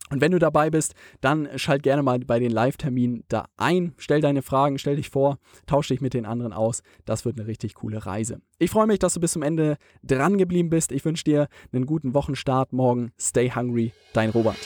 Und 0.10 0.22
wenn 0.22 0.32
du 0.32 0.40
dabei 0.40 0.70
bist, 0.70 0.96
dann 1.22 1.48
schalt 1.56 1.84
gerne 1.84 2.04
mal 2.04 2.20
bei 2.20 2.40
den 2.40 2.52
Live-Terminen 2.52 3.24
da 3.28 3.46
ein, 3.58 3.94
stell 3.98 4.22
deine 4.22 4.42
Fragen, 4.42 4.80
stell 4.80 4.96
dich 4.96 5.10
vor, 5.10 5.38
tausch 5.68 5.90
dich 5.90 6.02
mit 6.02 6.14
den 6.14 6.26
anderen 6.26 6.54
aus. 6.54 6.82
Das 7.06 7.26
wird 7.26 7.38
eine 7.38 7.48
richtig 7.48 7.76
coole 7.76 8.06
Reise. 8.06 8.42
Ich 8.58 8.72
freue 8.72 8.88
mich, 8.88 9.00
dass 9.00 9.14
du 9.14 9.20
bis 9.20 9.34
zum 9.34 9.44
Ende 9.44 9.78
dran 10.04 10.38
geblieben 10.38 10.70
bist. 10.70 10.92
Ich 10.92 11.06
wünsche 11.06 11.24
dir 11.24 11.48
einen 11.72 11.86
guten 11.86 12.14
Wochenstart 12.14 12.74
morgen. 12.74 13.12
Stay 13.20 13.52
hungry, 13.52 13.94
dein 14.14 14.32
Robert. 14.32 14.58